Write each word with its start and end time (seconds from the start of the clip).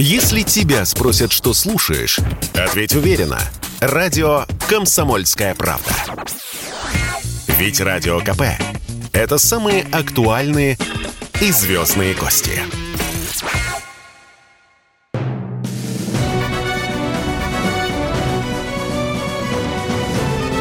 Если 0.00 0.42
тебя 0.42 0.84
спросят, 0.84 1.32
что 1.32 1.52
слушаешь, 1.52 2.20
ответь 2.54 2.94
уверенно. 2.94 3.40
Радио 3.80 4.44
«Комсомольская 4.68 5.56
правда». 5.56 5.90
Ведь 7.58 7.80
Радио 7.80 8.20
КП– 8.20 8.42
это 9.12 9.38
самые 9.38 9.82
актуальные 9.90 10.78
и 11.40 11.50
звездные 11.50 12.14
гости. 12.14 12.60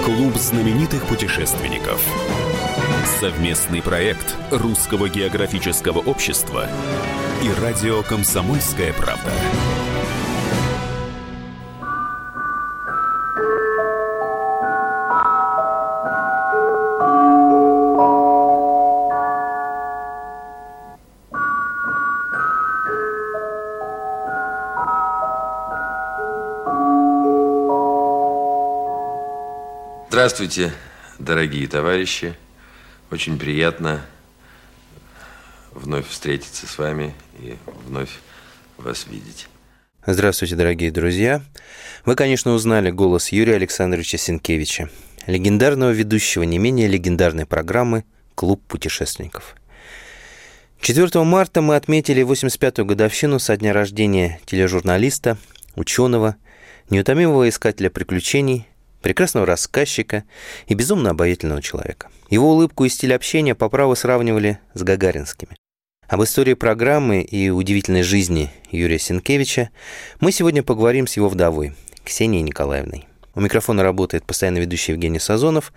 Клуб 0.03 0.35
знаменитых 0.35 1.05
путешественников. 1.05 2.01
Совместный 3.19 3.83
проект 3.83 4.35
Русского 4.49 5.09
географического 5.09 5.99
общества 5.99 6.67
и 7.43 7.51
радио 7.61 8.01
«Комсомольская 8.03 8.93
правда». 8.93 9.31
Здравствуйте, 30.09 30.73
дорогие 31.19 31.67
товарищи. 31.67 32.35
Очень 33.11 33.37
приятно 33.37 34.01
вновь 35.87 36.09
встретиться 36.09 36.67
с 36.67 36.77
вами 36.77 37.13
и 37.39 37.55
вновь 37.85 38.09
вас 38.77 39.07
видеть. 39.07 39.47
Здравствуйте, 40.05 40.57
дорогие 40.57 40.91
друзья. 40.91 41.41
Вы, 42.03 42.15
конечно, 42.15 42.51
узнали 42.51 42.91
голос 42.91 43.29
Юрия 43.29 43.55
Александровича 43.55 44.17
Сенкевича, 44.17 44.89
легендарного 45.27 45.91
ведущего 45.91 46.43
не 46.43 46.57
менее 46.57 46.89
легендарной 46.89 47.45
программы 47.45 48.03
«Клуб 48.35 48.61
путешественников». 48.67 49.55
4 50.81 51.23
марта 51.23 51.61
мы 51.61 51.77
отметили 51.77 52.21
85-ю 52.21 52.83
годовщину 52.85 53.39
со 53.39 53.55
дня 53.55 53.71
рождения 53.71 54.41
тележурналиста, 54.45 55.37
ученого, 55.75 56.35
неутомимого 56.89 57.47
искателя 57.47 57.89
приключений– 57.89 58.67
прекрасного 59.01 59.45
рассказчика 59.45 60.25
и 60.67 60.73
безумно 60.73 61.11
обаятельного 61.11 61.61
человека. 61.61 62.09
Его 62.29 62.51
улыбку 62.51 62.83
и 62.83 62.89
стиль 62.89 63.13
общения 63.13 63.55
по 63.55 63.69
праву 63.69 63.95
сравнивали 63.95 64.59
с 64.73 64.83
гагаринскими. 64.83 65.55
Об 66.07 66.23
истории 66.23 66.53
программы 66.53 67.21
и 67.21 67.49
удивительной 67.49 68.01
жизни 68.01 68.49
Юрия 68.71 68.97
Сенкевича 68.97 69.71
мы 70.21 70.31
сегодня 70.31 70.63
поговорим 70.63 71.05
с 71.05 71.17
его 71.17 71.27
вдовой, 71.27 71.73
Ксенией 72.05 72.43
Николаевной. 72.43 73.07
У 73.35 73.41
микрофона 73.41 73.83
работает 73.83 74.23
постоянно 74.23 74.59
ведущий 74.59 74.93
Евгений 74.93 75.19
Сазонов. 75.19 75.73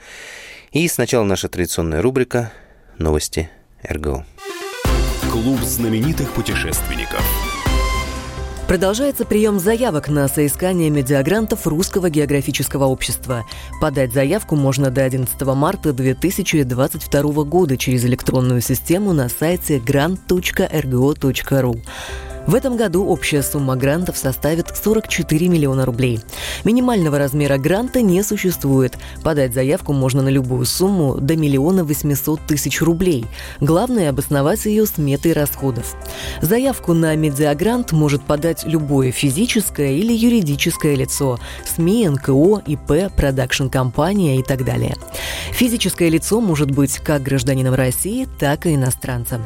И 0.70 0.86
сначала 0.86 1.24
наша 1.24 1.48
традиционная 1.48 2.00
рубрика 2.00 2.52
«Новости 2.96 3.50
РГО». 3.82 4.24
Клуб 5.32 5.60
знаменитых 5.62 6.32
путешественников– 6.32 7.24
Продолжается 8.70 9.24
прием 9.24 9.58
заявок 9.58 10.08
на 10.08 10.28
соискание 10.28 10.90
медиагрантов 10.90 11.66
Русского 11.66 12.08
географического 12.08 12.84
общества. 12.84 13.44
Подать 13.80 14.12
заявку 14.12 14.54
можно 14.54 14.92
до 14.92 15.02
11 15.02 15.42
марта 15.56 15.92
2022 15.92 17.42
года 17.42 17.76
через 17.76 18.04
электронную 18.04 18.60
систему 18.60 19.12
на 19.12 19.28
сайте 19.28 19.78
grant.rgo.ru. 19.78 21.80
В 22.46 22.54
этом 22.54 22.76
году 22.76 23.06
общая 23.06 23.42
сумма 23.42 23.76
грантов 23.76 24.16
составит 24.16 24.74
44 24.76 25.48
миллиона 25.48 25.84
рублей. 25.84 26.20
Минимального 26.64 27.18
размера 27.18 27.58
гранта 27.58 28.02
не 28.02 28.22
существует. 28.22 28.98
Подать 29.22 29.54
заявку 29.54 29.92
можно 29.92 30.22
на 30.22 30.28
любую 30.28 30.64
сумму 30.66 31.16
до 31.20 31.36
миллиона 31.36 31.84
восемьсот 31.84 32.40
тысяч 32.46 32.80
рублей. 32.80 33.26
Главное– 33.60 34.08
обосновать 34.10 34.64
ее 34.64 34.86
сметой 34.86 35.32
расходов. 35.32 35.94
Заявку 36.40 36.94
на 36.94 37.14
медиагрант 37.14 37.92
может 37.92 38.22
подать 38.24 38.64
любое 38.64 39.12
физическое 39.12 39.92
или 39.92 40.12
юридическое 40.12 40.94
лицо– 40.94 41.38
СМИ, 41.64 42.08
НКО, 42.08 42.62
ИП, 42.66 43.12
продакшн-компания 43.14 44.38
и 44.38 44.42
так 44.42 44.64
далее. 44.64 44.96
Физическое 45.52 46.08
лицо 46.08 46.40
может 46.40 46.70
быть 46.70 46.98
как 46.98 47.22
гражданином 47.22 47.74
России, 47.74 48.26
так 48.38 48.66
и 48.66 48.74
иностранцем. 48.74 49.42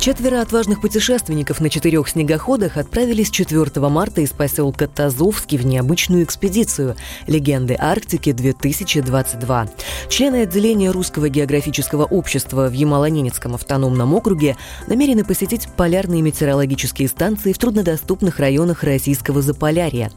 Четверо 0.00 0.40
отважных 0.40 0.80
путешественников 0.80 1.60
на 1.60 1.68
четырех 1.68 2.08
снегоходах 2.08 2.78
отправились 2.78 3.28
4 3.28 3.86
марта 3.90 4.22
из 4.22 4.30
поселка 4.30 4.86
Тазовский 4.86 5.58
в 5.58 5.66
необычную 5.66 6.24
экспедицию 6.24 6.96
«Легенды 7.26 7.76
Арктики-2022». 7.78 9.68
Члены 10.08 10.36
отделения 10.36 10.90
Русского 10.90 11.28
географического 11.28 12.06
общества 12.06 12.68
в 12.68 12.72
Ямало-Ненецком 12.72 13.56
автономном 13.56 14.14
округе 14.14 14.56
намерены 14.86 15.22
посетить 15.22 15.68
полярные 15.76 16.22
метеорологические 16.22 17.06
станции 17.06 17.52
в 17.52 17.58
труднодоступных 17.58 18.38
районах 18.38 18.82
российского 18.84 19.42
Заполярья. 19.42 20.10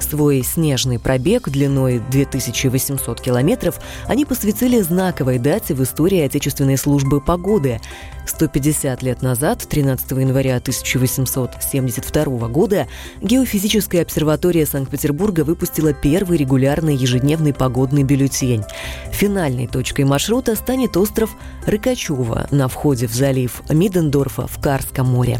Свой 0.00 0.42
снежный 0.42 0.98
пробег 0.98 1.48
длиной 1.48 2.02
2800 2.10 3.20
километров 3.20 3.78
они 4.08 4.24
посвятили 4.24 4.80
знаковой 4.80 5.38
дате 5.38 5.74
в 5.74 5.82
истории 5.84 6.22
Отечественной 6.22 6.76
службы 6.76 7.20
погоды– 7.20 7.80
150 8.28 9.02
лет 9.02 9.22
назад, 9.22 9.27
13 9.34 10.10
января 10.12 10.56
1872 10.56 12.48
года, 12.48 12.86
Геофизическая 13.20 14.02
обсерватория 14.02 14.66
Санкт-Петербурга 14.66 15.42
выпустила 15.42 15.92
первый 15.92 16.38
регулярный 16.38 16.94
ежедневный 16.94 17.52
погодный 17.52 18.04
бюллетень. 18.04 18.64
Финальной 19.12 19.66
точкой 19.66 20.04
маршрута 20.04 20.54
станет 20.56 20.96
остров 20.96 21.36
Рыкачево 21.66 22.48
на 22.50 22.68
входе 22.68 23.06
в 23.06 23.14
залив 23.14 23.62
Мидендорфа 23.68 24.46
в 24.46 24.60
Карском 24.60 25.08
море. 25.08 25.38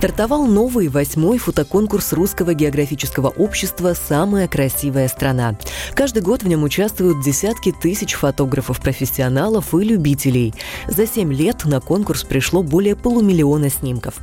Стартовал 0.00 0.46
новый 0.46 0.88
восьмой 0.88 1.36
фотоконкурс 1.36 2.14
Русского 2.14 2.54
географического 2.54 3.28
общества 3.28 3.92
«Самая 3.92 4.48
красивая 4.48 5.08
страна». 5.08 5.56
Каждый 5.92 6.22
год 6.22 6.42
в 6.42 6.48
нем 6.48 6.62
участвуют 6.62 7.22
десятки 7.22 7.70
тысяч 7.70 8.14
фотографов-профессионалов 8.14 9.74
и 9.74 9.84
любителей. 9.84 10.54
За 10.88 11.06
семь 11.06 11.34
лет 11.34 11.66
на 11.66 11.82
конкурс 11.82 12.24
пришло 12.24 12.62
более 12.62 12.96
полумиллиона 12.96 13.68
снимков. 13.68 14.14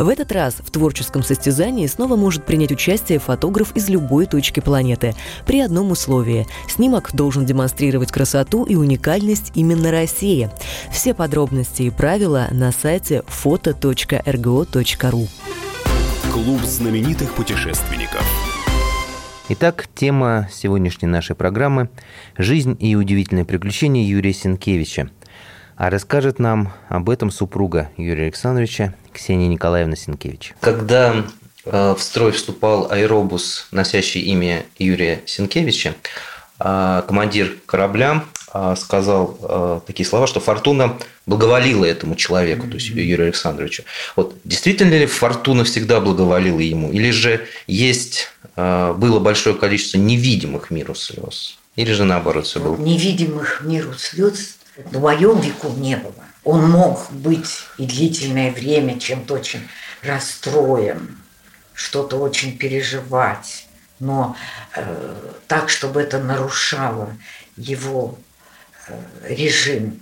В 0.00 0.08
этот 0.08 0.32
раз 0.32 0.56
в 0.58 0.68
творческом 0.72 1.22
состязании 1.22 1.86
снова 1.86 2.16
может 2.16 2.44
принять 2.44 2.72
участие 2.72 3.20
фотограф 3.20 3.76
из 3.76 3.88
любой 3.88 4.26
точки 4.26 4.58
планеты. 4.58 5.14
При 5.46 5.60
одном 5.60 5.92
условии– 5.92 6.48
снимок 6.68 7.10
должен 7.12 7.46
демонстрировать 7.46 8.10
красоту 8.10 8.64
и 8.64 8.74
уникальность 8.74 9.52
именно 9.54 9.92
России. 9.92 10.50
Все 10.90 11.14
подробности 11.14 11.82
и 11.82 11.90
правила 11.90 12.48
на 12.50 12.72
сайте 12.72 13.22
foto.rgo.ru. 13.28 15.19
Клуб 16.32 16.60
знаменитых 16.62 17.34
путешественников. 17.34 18.24
Итак, 19.48 19.88
тема 19.94 20.48
сегодняшней 20.52 21.08
нашей 21.08 21.34
программы– 21.34 21.88
жизнь 22.38 22.76
и 22.78 22.94
удивительные 22.94 23.44
приключения 23.44 24.04
Юрия 24.04 24.32
Сенкевича. 24.32 25.10
А 25.76 25.90
расскажет 25.90 26.38
нам 26.38 26.72
об 26.88 27.10
этом 27.10 27.30
супруга 27.30 27.90
Юрия 27.96 28.24
Александровича 28.24 28.94
Ксения 29.12 29.48
Николаевна 29.48 29.96
Сенкевич. 29.96 30.54
Когда 30.60 31.24
э, 31.64 31.94
в 31.98 32.00
строй 32.00 32.30
вступал 32.30 32.92
аэробус, 32.92 33.66
носящий 33.72 34.20
имя 34.20 34.64
Юрия 34.78 35.22
Сенкевича, 35.26 35.94
э, 36.60 37.02
командир 37.08 37.56
корабля 37.66 38.24
сказал 38.76 39.82
такие 39.86 40.06
слова, 40.06 40.26
что 40.26 40.40
фортуна 40.40 40.98
благоволила 41.30 41.84
этому 41.84 42.16
человеку, 42.16 42.66
то 42.66 42.74
есть 42.74 42.88
Юрию 42.88 43.26
Александровичу. 43.26 43.84
Вот 44.16 44.34
действительно 44.44 44.94
ли 44.94 45.06
фортуна 45.06 45.64
всегда 45.64 46.00
благоволила 46.00 46.58
ему? 46.58 46.90
Или 46.92 47.10
же 47.10 47.46
есть, 47.66 48.28
э, 48.56 48.92
было 48.96 49.20
большое 49.20 49.54
количество 49.54 49.98
невидимых 49.98 50.70
миру 50.70 50.94
слез? 50.94 51.58
Или 51.76 51.92
же 51.92 52.04
наоборот 52.04 52.46
все 52.46 52.60
было? 52.60 52.76
Невидимых 52.76 53.62
миру 53.62 53.94
слез 53.94 54.56
в 54.76 55.00
моем 55.00 55.40
веку 55.40 55.68
не 55.76 55.96
было. 55.96 56.12
Он 56.42 56.68
мог 56.68 57.10
быть 57.12 57.64
и 57.78 57.86
длительное 57.86 58.50
время 58.50 58.98
чем-то 58.98 59.34
очень 59.34 59.68
расстроен, 60.02 61.18
что-то 61.74 62.16
очень 62.16 62.58
переживать, 62.58 63.68
но 64.00 64.36
э, 64.74 65.14
так, 65.46 65.68
чтобы 65.68 66.00
это 66.00 66.18
нарушало 66.18 67.16
его 67.56 68.18
режим 69.28 70.00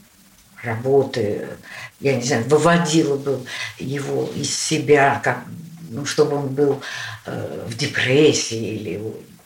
работы, 0.63 1.49
я 2.01 2.15
не 2.15 2.23
знаю, 2.23 2.45
выводила 2.49 3.17
бы 3.17 3.41
его 3.79 4.31
из 4.35 4.57
себя, 4.57 5.21
как, 5.23 5.45
ну, 5.91 6.05
чтобы 6.05 6.37
он 6.37 6.49
был 6.49 6.83
э, 7.27 7.67
в 7.69 7.77
депрессии 7.77 8.77
или 8.77 9.01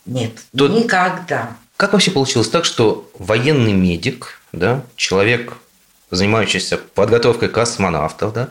нет, 0.06 0.32
Тут... 0.56 0.72
никогда. 0.72 1.56
Как 1.76 1.92
вообще 1.92 2.10
получилось 2.10 2.48
так, 2.48 2.64
что 2.64 3.10
военный 3.18 3.72
медик, 3.72 4.40
да, 4.52 4.84
человек, 4.96 5.54
занимающийся 6.10 6.78
подготовкой 6.78 7.48
космонавтов, 7.48 8.32
да, 8.32 8.48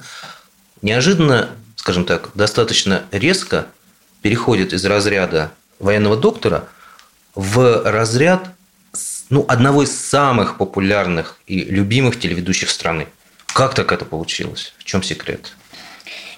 неожиданно, 0.81 1.49
скажем 1.75 2.05
так, 2.05 2.31
достаточно 2.35 3.03
резко 3.11 3.67
переходит 4.21 4.73
из 4.73 4.85
разряда 4.85 5.51
военного 5.79 6.17
доктора 6.17 6.67
в 7.35 7.83
разряд 7.83 8.49
ну, 9.31 9.45
одного 9.47 9.83
из 9.83 9.97
самых 9.97 10.57
популярных 10.57 11.39
и 11.47 11.63
любимых 11.63 12.19
телеведущих 12.19 12.69
страны. 12.69 13.07
Как 13.47 13.73
так 13.73 13.93
это 13.93 14.03
получилось? 14.03 14.73
В 14.77 14.83
чем 14.83 15.01
секрет? 15.01 15.53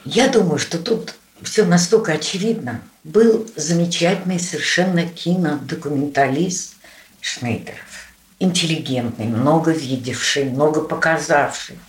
Я 0.05 0.27
думаю, 0.27 0.59
что 0.59 0.77
тут 0.77 1.15
все 1.41 1.65
настолько 1.65 2.11
очевидно. 2.13 2.81
Был 3.03 3.49
замечательный 3.55 4.39
совершенно 4.39 5.07
кинодокументалист 5.07 6.75
Шнейдеров. 7.19 8.13
Интеллигентный, 8.39 9.25
много 9.25 9.71
видевший, 9.71 10.45
много 10.45 10.81
показавший 10.81 11.79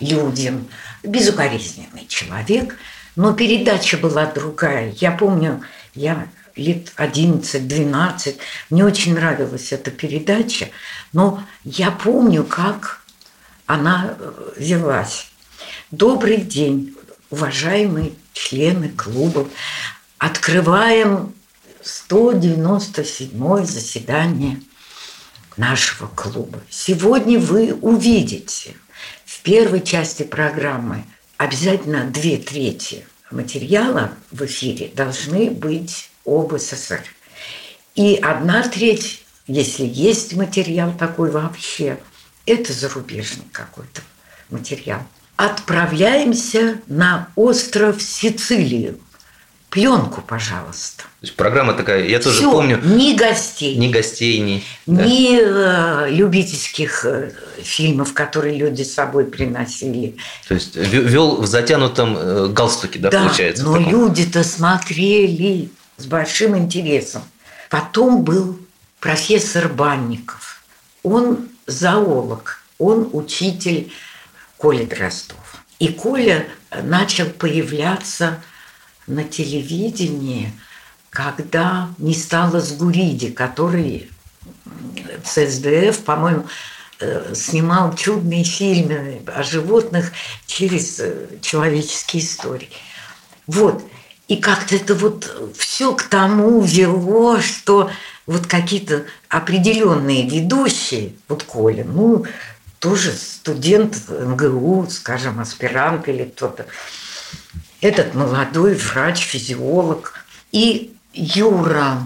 людям. 0.00 0.66
Безукоризненный 1.02 2.06
человек. 2.08 2.78
Но 3.16 3.34
передача 3.34 3.98
была 3.98 4.24
другая. 4.24 4.94
Я 4.96 5.12
помню, 5.12 5.62
я 5.94 6.26
лет 6.56 6.92
11-12. 6.96 8.36
Мне 8.70 8.84
очень 8.84 9.14
нравилась 9.14 9.72
эта 9.72 9.90
передача, 9.90 10.68
но 11.12 11.42
я 11.64 11.90
помню, 11.90 12.44
как 12.44 13.02
она 13.66 14.14
э, 14.18 14.52
велась. 14.56 15.28
Добрый 15.90 16.38
день, 16.38 16.94
уважаемые 17.30 18.12
члены 18.32 18.90
клуба. 18.90 19.48
Открываем 20.18 21.34
197 21.82 23.64
заседание 23.64 24.60
нашего 25.56 26.06
клуба. 26.08 26.60
Сегодня 26.70 27.38
вы 27.38 27.74
увидите 27.74 28.74
в 29.24 29.40
первой 29.42 29.82
части 29.82 30.22
программы 30.22 31.04
обязательно 31.36 32.04
две 32.04 32.36
трети 32.38 33.06
материала 33.30 34.12
в 34.30 34.44
эфире 34.44 34.90
должны 34.94 35.50
быть 35.50 36.10
об 36.24 36.56
СССР. 36.56 37.02
И 37.94 38.16
одна 38.16 38.62
треть, 38.68 39.24
если 39.46 39.84
есть 39.84 40.34
материал 40.34 40.92
такой 40.98 41.30
вообще, 41.30 41.98
это 42.46 42.72
зарубежный 42.72 43.44
какой-то 43.52 44.02
материал. 44.50 45.00
Отправляемся 45.36 46.80
на 46.86 47.28
остров 47.36 48.02
Сицилию. 48.02 48.98
Пленку, 49.70 50.22
пожалуйста. 50.22 51.02
То 51.02 51.08
есть 51.22 51.34
программа 51.34 51.72
такая, 51.72 52.06
я 52.06 52.20
тоже 52.20 52.38
Всё, 52.38 52.52
помню. 52.52 52.80
Ни 52.84 53.16
гостей. 53.16 53.74
Ни 53.74 53.90
гостей, 53.90 54.38
ни... 54.38 54.62
Ни 54.86 55.40
э, 55.40 56.10
любительских 56.10 57.04
э, 57.04 57.32
фильмов, 57.60 58.14
которые 58.14 58.56
люди 58.56 58.84
с 58.84 58.94
собой 58.94 59.24
приносили. 59.24 60.16
То 60.46 60.54
есть 60.54 60.76
вел 60.76 61.40
в 61.40 61.46
затянутом 61.46 62.16
э, 62.16 62.48
галстуке, 62.50 63.00
да, 63.00 63.10
да 63.10 63.22
получается? 63.22 63.64
но 63.64 63.76
люди-то 63.78 64.44
смотрели 64.44 65.70
с 65.96 66.06
большим 66.06 66.56
интересом. 66.56 67.22
Потом 67.70 68.22
был 68.22 68.58
профессор 69.00 69.68
Банников. 69.68 70.64
Он 71.02 71.48
зоолог, 71.66 72.62
он 72.78 73.10
учитель 73.12 73.92
Коля 74.56 74.86
Дростов. 74.86 75.64
И 75.78 75.88
Коля 75.88 76.46
начал 76.82 77.26
появляться 77.26 78.42
на 79.06 79.24
телевидении, 79.24 80.52
когда 81.10 81.90
не 81.98 82.14
стало 82.14 82.60
Сгуриди, 82.60 83.30
который 83.30 84.10
в 85.22 85.26
СДФ, 85.26 85.98
по-моему, 86.04 86.46
э, 87.00 87.34
снимал 87.34 87.94
чудные 87.94 88.44
фильмы 88.44 89.22
о 89.26 89.42
животных 89.42 90.12
через 90.46 91.00
э, 91.00 91.38
человеческие 91.40 92.22
истории. 92.22 92.70
Вот. 93.46 93.82
И 94.28 94.36
как-то 94.36 94.76
это 94.76 94.94
вот 94.94 95.52
все 95.56 95.94
к 95.94 96.04
тому 96.04 96.62
вело, 96.62 97.40
что 97.40 97.90
вот 98.26 98.46
какие-то 98.46 99.04
определенные 99.28 100.28
ведущие, 100.28 101.12
вот 101.28 101.42
Коля, 101.42 101.84
ну, 101.84 102.24
тоже 102.78 103.12
студент 103.12 104.08
МГУ, 104.08 104.86
скажем, 104.90 105.40
аспирант 105.40 106.08
или 106.08 106.24
кто-то, 106.24 106.66
этот 107.80 108.14
молодой 108.14 108.74
врач, 108.74 109.20
физиолог. 109.20 110.14
И 110.52 110.94
Юра 111.12 111.98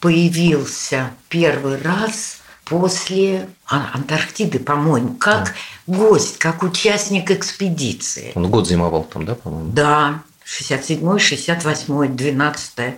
появился 0.00 1.10
первый 1.28 1.80
раз 1.82 2.38
после 2.64 3.48
Антарктиды, 3.66 4.60
по-моему, 4.60 5.14
как 5.14 5.54
гость, 5.86 6.38
как 6.38 6.62
участник 6.62 7.30
экспедиции. 7.30 8.32
Он 8.34 8.48
год 8.50 8.68
зимовал 8.68 9.04
там, 9.04 9.24
да, 9.24 9.34
по-моему? 9.34 9.72
Да, 9.72 10.22
67-й, 10.46 11.18
68-й, 11.18 12.08
12-е. 12.08 12.96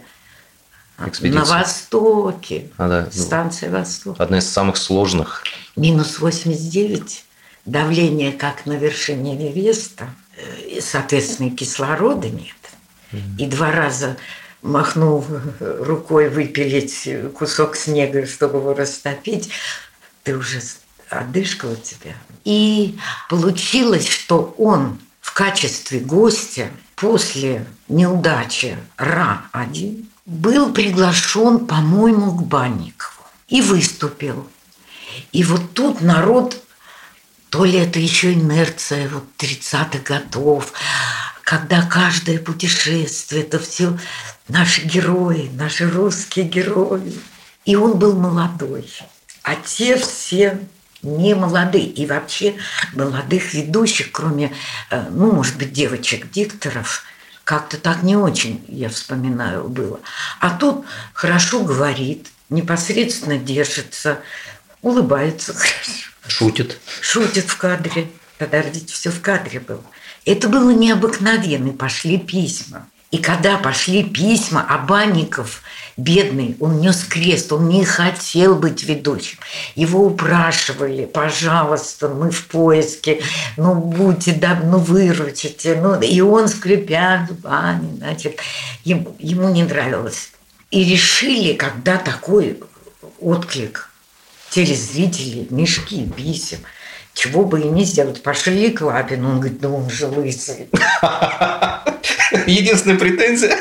Экспедиция. 1.07 1.41
На 1.41 1.45
востоке. 1.45 2.71
А, 2.77 2.89
да. 2.89 3.11
Станция 3.11 3.71
Восток. 3.71 4.17
Одна 4.21 4.39
из 4.39 4.49
самых 4.49 4.77
сложных. 4.77 5.45
Минус 5.77 6.19
89. 6.19 7.25
Давление 7.65 8.33
как 8.33 8.67
на 8.67 8.73
вершине 8.73 9.37
Эвереста. 9.37 10.09
Э, 10.37 10.81
Соответственно, 10.81 11.49
и 11.49 11.51
кислорода 11.51 12.29
нет. 12.29 12.55
И 13.39 13.47
два 13.47 13.73
раза 13.73 14.19
махнул 14.61 15.25
рукой 15.61 16.29
выпилить 16.29 17.09
кусок 17.35 17.75
снега, 17.77 18.27
чтобы 18.27 18.59
его 18.59 18.75
растопить, 18.75 19.51
ты 20.25 20.37
уже 20.37 20.61
одышка 21.09 21.67
у 21.67 21.77
тебя. 21.77 22.15
И 22.45 22.99
получилось, 23.31 24.07
что 24.07 24.55
он 24.59 24.99
в 25.21 25.33
качестве 25.33 26.01
гостя 26.01 26.69
после 27.01 27.67
неудачи 27.89 28.77
Ра-1 28.97 30.05
был 30.27 30.73
приглашен, 30.73 31.67
по-моему, 31.67 32.33
к 32.33 32.43
Банникову 32.43 33.25
и 33.49 33.61
выступил. 33.61 34.49
И 35.33 35.45
вот 35.45 35.75
тут 35.75 36.01
народ, 36.01 36.61
то 37.51 37.65
ли 37.65 37.79
это 37.79 37.99
еще 37.99 38.35
инерция 38.35 39.09
вот 39.09 39.25
30-х 39.39 40.01
годов, 40.01 40.73
когда 41.45 41.83
каждое 41.83 42.39
путешествие, 42.39 43.43
это 43.43 43.59
все 43.59 43.97
наши 44.49 44.83
герои, 44.83 45.51
наши 45.55 45.89
русские 45.89 46.47
герои. 46.47 47.15
И 47.65 47.77
он 47.77 47.99
был 47.99 48.19
молодой. 48.19 48.91
А 49.43 49.55
те 49.55 49.97
все 49.97 50.59
не 51.03 51.35
молодые. 51.35 51.87
И 51.87 52.07
вообще 52.07 52.57
молодых 52.93 53.55
ведущих, 53.55 54.13
кроме, 54.13 54.53
э, 54.91 55.09
ну, 55.11 55.33
может 55.33 55.57
быть, 55.57 55.73
девочек-дикторов, 55.73 57.05
как-то 57.45 57.79
так 57.79 58.03
не 58.03 58.17
очень, 58.17 58.63
я 58.69 58.89
вспоминаю, 58.89 59.69
было. 59.69 60.01
А 60.41 60.51
тут 60.51 60.85
хорошо 61.15 61.63
говорит, 61.63 62.29
непосредственно 62.51 63.39
держится, 63.39 64.21
улыбается 64.83 65.55
хорошо. 65.55 66.09
Шутит. 66.27 66.79
Шутит 67.01 67.47
в 67.47 67.57
кадре. 67.57 68.11
Подождите, 68.37 68.93
все 68.93 69.11
в 69.11 69.21
кадре 69.23 69.61
было. 69.61 69.83
Это 70.25 70.49
было 70.49 70.71
необыкновенно. 70.71 71.73
Пошли 71.73 72.19
письма. 72.19 72.87
И 73.11 73.17
когда 73.17 73.57
пошли 73.57 74.05
письма, 74.05 74.67
а 74.69 74.79
Банников, 74.79 75.63
бедный, 75.99 76.57
он 76.61 76.81
нес 76.81 77.05
крест, 77.05 77.53
он 77.53 77.69
не 77.69 77.85
хотел 77.85 78.55
быть 78.55 78.85
ведущим. 78.85 79.39
Его 79.75 80.07
упрашивали, 80.07 81.05
пожалуйста, 81.05 82.09
мы 82.09 82.31
в 82.31 82.47
поиске, 82.47 83.21
ну 83.57 83.75
будьте, 83.75 84.33
да, 84.33 84.59
ну 84.63 84.79
выручите. 84.79 85.75
Ну, 85.75 86.01
и 86.01 86.21
он, 86.21 86.49
скрипя 86.49 87.27
зубами, 87.29 87.97
значит, 87.99 88.39
ему, 88.85 89.15
ему 89.19 89.51
не 89.51 89.65
нравилось. 89.65 90.31
И 90.71 90.85
решили, 90.85 91.55
когда 91.55 91.97
такой 91.99 92.61
отклик 93.21 93.91
телезрителей, 94.51 95.49
мешки 95.51 96.09
писем, 96.17 96.59
чего 97.13 97.45
бы 97.45 97.61
и 97.61 97.65
не 97.65 97.85
сделать. 97.85 98.23
Пошли 98.23 98.71
к 98.71 98.83
Лапину, 98.83 99.31
он 99.31 99.41
говорит, 99.41 99.61
ну 99.63 99.77
он 99.77 99.91
же 99.91 100.07
лысый. 100.07 100.69
Единственная 102.47 102.99
претензия. 102.99 103.57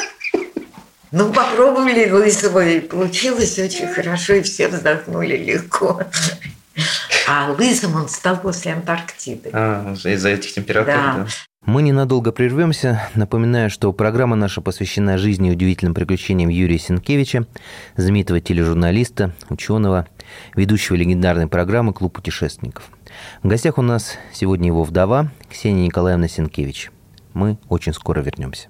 Ну, 1.17 1.33
попробовали 1.33 2.07
лысого, 2.11 2.63
и 2.63 2.79
получилось 2.79 3.57
очень 3.57 3.87
хорошо, 3.87 4.33
и 4.33 4.43
все 4.43 4.67
вздохнули 4.67 5.35
легко. 5.35 6.03
А 7.27 7.51
лысым 7.57 7.95
он 7.95 8.07
стал 8.07 8.37
после 8.37 8.73
Антарктиды. 8.73 9.49
А, 9.51 9.93
из-за 9.93 10.29
этих 10.29 10.53
температур, 10.53 10.93
да. 10.93 11.13
да. 11.17 11.27
Мы 11.65 11.81
ненадолго 11.81 12.31
прервемся. 12.31 13.09
Напоминаю, 13.15 13.71
что 13.71 13.91
программа 13.93 14.35
наша 14.35 14.61
посвящена 14.61 15.17
жизни 15.17 15.49
и 15.49 15.53
удивительным 15.53 15.95
приключениям 15.95 16.49
Юрия 16.49 16.77
Сенкевича, 16.77 17.47
знаменитого 17.95 18.39
тележурналиста, 18.39 19.33
ученого, 19.49 20.07
ведущего 20.55 20.95
легендарной 20.95 21.47
программы 21.47 21.93
«Клуб 21.93 22.13
путешественников». 22.13 22.91
В 23.41 23.47
гостях 23.47 23.79
у 23.79 23.81
нас 23.81 24.17
сегодня 24.31 24.67
его 24.67 24.83
вдова 24.83 25.31
Ксения 25.49 25.87
Николаевна 25.87 26.27
Сенкевич. 26.27 26.91
Мы 27.33 27.57
очень 27.69 27.93
скоро 27.93 28.21
вернемся. 28.21 28.69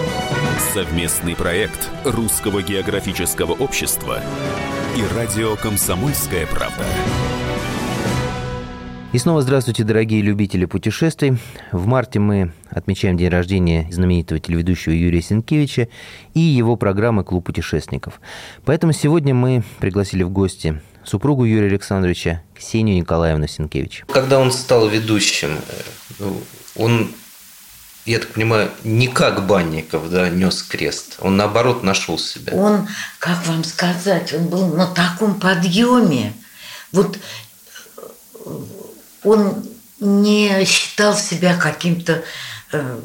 Совместный 0.61 1.35
проект 1.35 1.89
Русского 2.05 2.61
географического 2.61 3.51
общества 3.51 4.21
и 4.95 5.03
радио 5.13 5.57
«Комсомольская 5.57 6.45
правда». 6.45 6.85
И 9.11 9.17
снова 9.17 9.41
здравствуйте, 9.41 9.83
дорогие 9.83 10.21
любители 10.21 10.63
путешествий. 10.63 11.37
В 11.73 11.87
марте 11.87 12.19
мы 12.19 12.53
отмечаем 12.69 13.17
день 13.17 13.27
рождения 13.27 13.87
знаменитого 13.91 14.39
телеведущего 14.39 14.93
Юрия 14.93 15.21
Сенкевича 15.21 15.89
и 16.33 16.39
его 16.39 16.77
программы 16.77 17.25
«Клуб 17.25 17.47
путешественников». 17.47 18.21
Поэтому 18.63 18.93
сегодня 18.93 19.33
мы 19.33 19.63
пригласили 19.79 20.23
в 20.23 20.29
гости 20.29 20.79
супругу 21.03 21.43
Юрия 21.43 21.67
Александровича 21.67 22.43
Ксению 22.55 22.95
Николаевну 22.97 23.47
Сенкевич. 23.47 24.05
Когда 24.07 24.39
он 24.39 24.51
стал 24.51 24.87
ведущим, 24.87 25.49
э, 25.49 25.73
ну, 26.19 26.37
он, 26.75 27.09
я 28.11 28.19
так 28.19 28.33
понимаю, 28.33 28.69
не 28.83 29.07
как 29.07 29.47
Банников 29.47 30.09
да, 30.09 30.29
нес 30.29 30.63
крест, 30.63 31.15
он 31.19 31.37
наоборот 31.37 31.81
нашел 31.81 32.19
себя. 32.19 32.53
Он, 32.53 32.87
как 33.19 33.45
вам 33.47 33.63
сказать, 33.63 34.33
он 34.33 34.47
был 34.47 34.67
на 34.67 34.87
таком 34.87 35.39
подъеме. 35.39 36.33
Вот 36.91 37.17
э, 37.17 38.49
он 39.23 39.63
не 40.01 40.65
считал 40.65 41.15
себя 41.15 41.55
каким-то 41.55 42.21
э, 42.73 42.99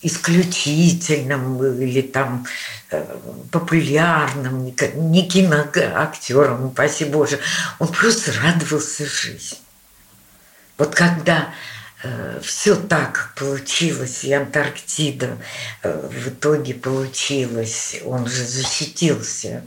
исключительным 0.00 1.62
или 1.62 2.00
там 2.00 2.46
э, 2.90 3.04
популярным, 3.50 4.64
не 4.64 5.28
киноактером, 5.28 6.64
упаси 6.64 7.04
Боже. 7.04 7.38
Он 7.78 7.88
просто 7.88 8.32
радовался 8.42 9.04
жизни. 9.04 9.58
Вот 10.78 10.94
когда 10.94 11.52
все 12.42 12.74
так 12.74 13.32
получилось, 13.36 14.24
и 14.24 14.32
Антарктида 14.32 15.38
э, 15.82 16.08
в 16.08 16.28
итоге 16.28 16.74
получилась, 16.74 17.96
он 18.04 18.26
же 18.26 18.44
защитился 18.44 19.62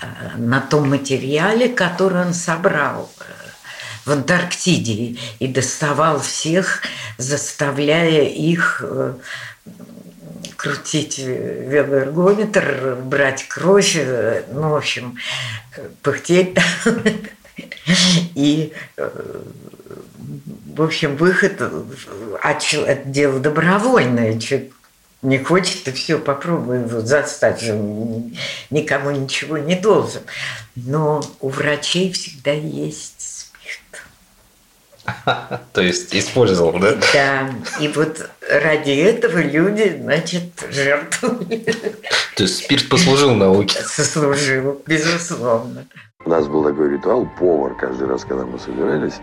э, 0.00 0.06
на 0.36 0.60
том 0.60 0.90
материале, 0.90 1.68
который 1.68 2.26
он 2.26 2.34
собрал 2.34 3.10
э, 3.20 3.24
в 4.04 4.12
Антарктиде 4.12 5.18
и 5.38 5.46
доставал 5.46 6.20
всех, 6.20 6.82
заставляя 7.16 8.24
их 8.24 8.82
э, 8.84 9.14
крутить 10.56 11.18
велоэргометр, 11.18 12.98
брать 13.02 13.48
кровь, 13.48 13.96
э, 13.96 14.44
ну, 14.52 14.70
в 14.70 14.76
общем, 14.76 15.16
пыхтеть. 16.02 16.58
И, 18.34 18.72
э, 18.96 19.42
в 20.78 20.82
общем, 20.82 21.16
выход, 21.16 21.60
а 22.42 22.52
это 22.52 23.02
дело 23.04 23.40
добровольное, 23.40 24.38
человек 24.38 24.72
не 25.22 25.38
хочет, 25.38 25.88
и 25.88 25.92
все, 25.92 26.18
попробуй 26.18 26.82
его 26.82 27.00
застать 27.00 27.60
же, 27.60 27.72
никому 28.70 29.10
ничего 29.10 29.58
не 29.58 29.74
должен. 29.74 30.22
Но 30.76 31.22
у 31.40 31.48
врачей 31.48 32.12
всегда 32.12 32.52
есть 32.52 33.18
То 35.72 35.80
есть 35.80 36.14
использовал, 36.14 36.78
да? 36.78 36.94
Да. 37.12 37.50
И 37.80 37.88
вот 37.88 38.30
ради 38.48 38.90
этого 38.90 39.38
люди, 39.38 39.98
значит, 40.00 40.44
жертвовали. 40.70 41.64
То 42.36 42.42
есть 42.42 42.64
спирт 42.64 42.88
послужил 42.88 43.34
науке? 43.34 43.80
Сослужил, 43.86 44.82
безусловно. 44.86 45.86
У 46.24 46.30
нас 46.30 46.46
был 46.46 46.64
такой 46.64 46.92
ритуал, 46.92 47.26
повар 47.38 47.74
каждый 47.74 48.06
раз, 48.06 48.24
когда 48.24 48.44
мы 48.44 48.58
собирались, 48.58 49.14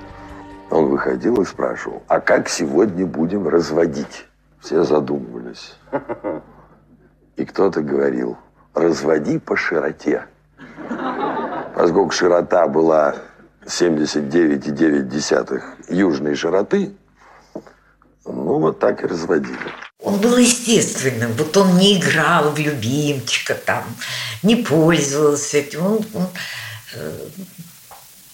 он 0.75 0.89
выходил 0.89 1.41
и 1.41 1.46
спрашивал, 1.46 2.03
а 2.08 2.20
как 2.20 2.50
сегодня 2.50 3.05
будем 3.05 3.48
разводить? 3.48 4.25
Все 4.60 4.84
задумывались. 4.84 5.77
И 7.38 7.46
кто-то 7.46 7.82
говорил, 7.82 8.38
разводи 8.74 9.39
по 9.39 9.55
широте. 9.55 10.25
Поскольку 11.75 12.12
широта 12.12 12.67
была 12.67 13.15
79,9 13.65 15.62
южной 15.89 16.36
широты, 16.36 16.94
ну, 18.25 18.60
вот 18.60 18.79
так 18.79 19.03
и 19.03 19.08
разводили. 19.08 19.58
Он 20.00 20.20
был 20.20 20.36
естественным, 20.38 21.32
вот 21.34 21.55
он 21.58 21.77
не 21.77 21.98
играл 21.98 22.51
в 22.51 22.60
любимчика 22.60 23.55
там, 23.55 23.84
не 24.44 24.58
пользовался 24.58 25.58
этим, 25.58 25.86
он, 25.86 26.05
он 26.13 26.27
э, 26.96 27.27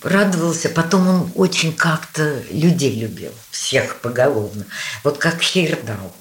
радовался, 0.02 0.70
потом 0.70 1.08
он 1.08 1.32
очень 1.36 1.74
как-то 1.74 2.42
людей 2.52 3.00
любил, 3.00 3.32
всех 3.52 3.98
поголовно, 3.98 4.66
вот 5.04 5.18
как 5.18 5.42
Хейрдау. 5.42 6.14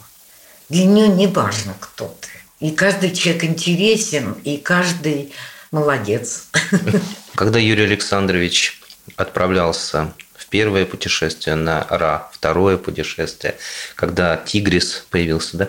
Для 0.68 0.84
нее 0.84 1.08
не 1.08 1.26
важно, 1.26 1.75
кто 1.80 2.16
ты. 2.20 2.28
И 2.60 2.70
каждый 2.70 3.12
человек 3.12 3.44
интересен, 3.44 4.32
и 4.44 4.58
каждый 4.58 5.32
молодец. 5.70 6.49
Когда 7.34 7.58
Юрий 7.58 7.84
Александрович 7.84 8.80
отправлялся 9.16 10.12
в 10.34 10.46
первое 10.46 10.84
путешествие 10.84 11.56
на 11.56 11.87
Ра, 11.88 12.28
второе 12.32 12.76
путешествие, 12.76 13.56
когда 13.94 14.37
Тигрис 14.37 15.06
появился, 15.10 15.56
да, 15.56 15.68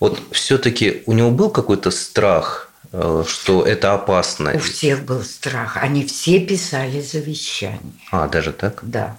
вот 0.00 0.20
все-таки 0.32 1.02
у 1.06 1.12
него 1.12 1.30
был 1.30 1.48
какой-то 1.48 1.90
страх, 1.90 2.71
что 2.92 3.64
это 3.64 3.94
опасно? 3.94 4.52
У 4.54 4.58
всех 4.58 5.04
был 5.04 5.22
страх. 5.22 5.78
Они 5.78 6.04
все 6.04 6.40
писали 6.40 7.00
завещание. 7.00 7.80
А, 8.10 8.28
даже 8.28 8.52
так? 8.52 8.80
Да. 8.82 9.16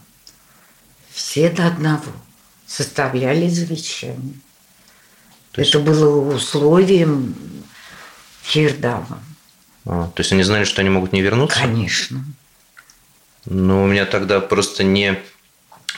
Все 1.11 1.49
до 1.49 1.67
одного 1.67 2.11
составляли 2.67 3.47
завещание. 3.49 4.35
То 5.51 5.61
есть... 5.61 5.73
Это 5.73 5.83
было 5.83 6.33
условием 6.35 7.35
Хирдава. 8.45 9.19
А, 9.85 10.07
то 10.07 10.21
есть 10.21 10.31
они 10.31 10.43
знали, 10.43 10.63
что 10.63 10.81
они 10.81 10.89
могут 10.89 11.13
не 11.13 11.21
вернуться? 11.21 11.59
Конечно. 11.59 12.23
Ну, 13.45 13.83
у 13.83 13.87
меня 13.87 14.05
тогда 14.05 14.39
просто 14.39 14.83
не 14.83 15.19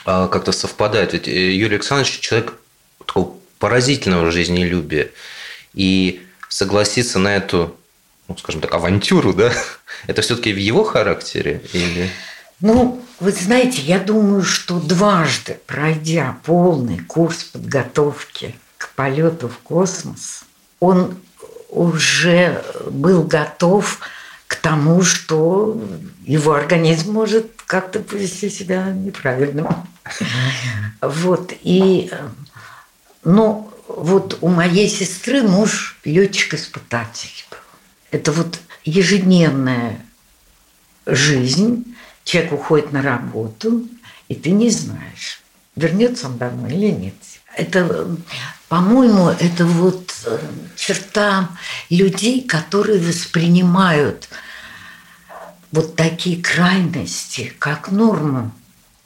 а, 0.04 0.28
как-то 0.28 0.52
совпадает. 0.52 1.12
Ведь 1.12 1.28
э, 1.28 1.52
Юрий 1.52 1.76
Александрович 1.76 2.20
человек 2.20 2.54
такого 3.04 3.36
поразительного 3.58 4.30
жизнелюбия. 4.30 5.10
И 5.74 6.25
согласиться 6.48 7.18
на 7.18 7.34
эту, 7.36 7.76
ну, 8.28 8.36
скажем 8.36 8.60
так, 8.60 8.74
авантюру, 8.74 9.32
да, 9.32 9.52
это 10.06 10.22
все-таки 10.22 10.52
в 10.52 10.58
его 10.58 10.84
характере 10.84 11.62
или... 11.72 12.10
Ну, 12.60 13.02
вы 13.20 13.32
знаете, 13.32 13.82
я 13.82 13.98
думаю, 13.98 14.42
что 14.42 14.80
дважды 14.80 15.58
пройдя 15.66 16.38
полный 16.44 16.98
курс 16.98 17.44
подготовки 17.44 18.54
к 18.78 18.94
полету 18.94 19.48
в 19.48 19.58
космос, 19.58 20.44
он 20.80 21.18
уже 21.68 22.64
был 22.90 23.22
готов 23.24 24.00
к 24.46 24.56
тому, 24.56 25.02
что 25.02 25.80
его 26.24 26.54
организм 26.54 27.12
может 27.12 27.50
как-то 27.66 28.00
повести 28.00 28.48
себя 28.50 28.90
неправильно. 28.90 29.86
Вот. 31.02 31.52
И, 31.62 32.10
ну, 33.22 33.70
вот 33.88 34.38
у 34.40 34.48
моей 34.48 34.88
сестры 34.88 35.42
муж 35.42 35.98
летчик-испытатель 36.04 37.44
был. 37.50 37.58
Это 38.10 38.32
вот 38.32 38.58
ежедневная 38.84 40.04
жизнь. 41.06 41.96
Человек 42.24 42.52
уходит 42.52 42.92
на 42.92 43.02
работу, 43.02 43.86
и 44.28 44.34
ты 44.34 44.50
не 44.50 44.70
знаешь, 44.70 45.42
вернется 45.76 46.26
он 46.26 46.38
домой 46.38 46.72
или 46.72 46.90
нет. 46.90 47.14
Это, 47.54 48.16
по-моему, 48.68 49.28
это 49.28 49.64
вот 49.64 50.12
э, 50.26 50.38
черта 50.74 51.48
людей, 51.88 52.42
которые 52.42 53.00
воспринимают 53.00 54.28
вот 55.70 55.96
такие 55.96 56.42
крайности, 56.42 57.54
как 57.58 57.90
норму. 57.90 58.50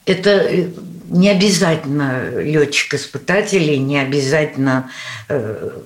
Это 0.05 0.29
э, 0.29 0.69
не 1.09 1.29
обязательно 1.29 2.29
летчик-испытатель, 2.39 3.85
не 3.85 3.99
обязательно 3.99 4.91
э, 5.27 5.79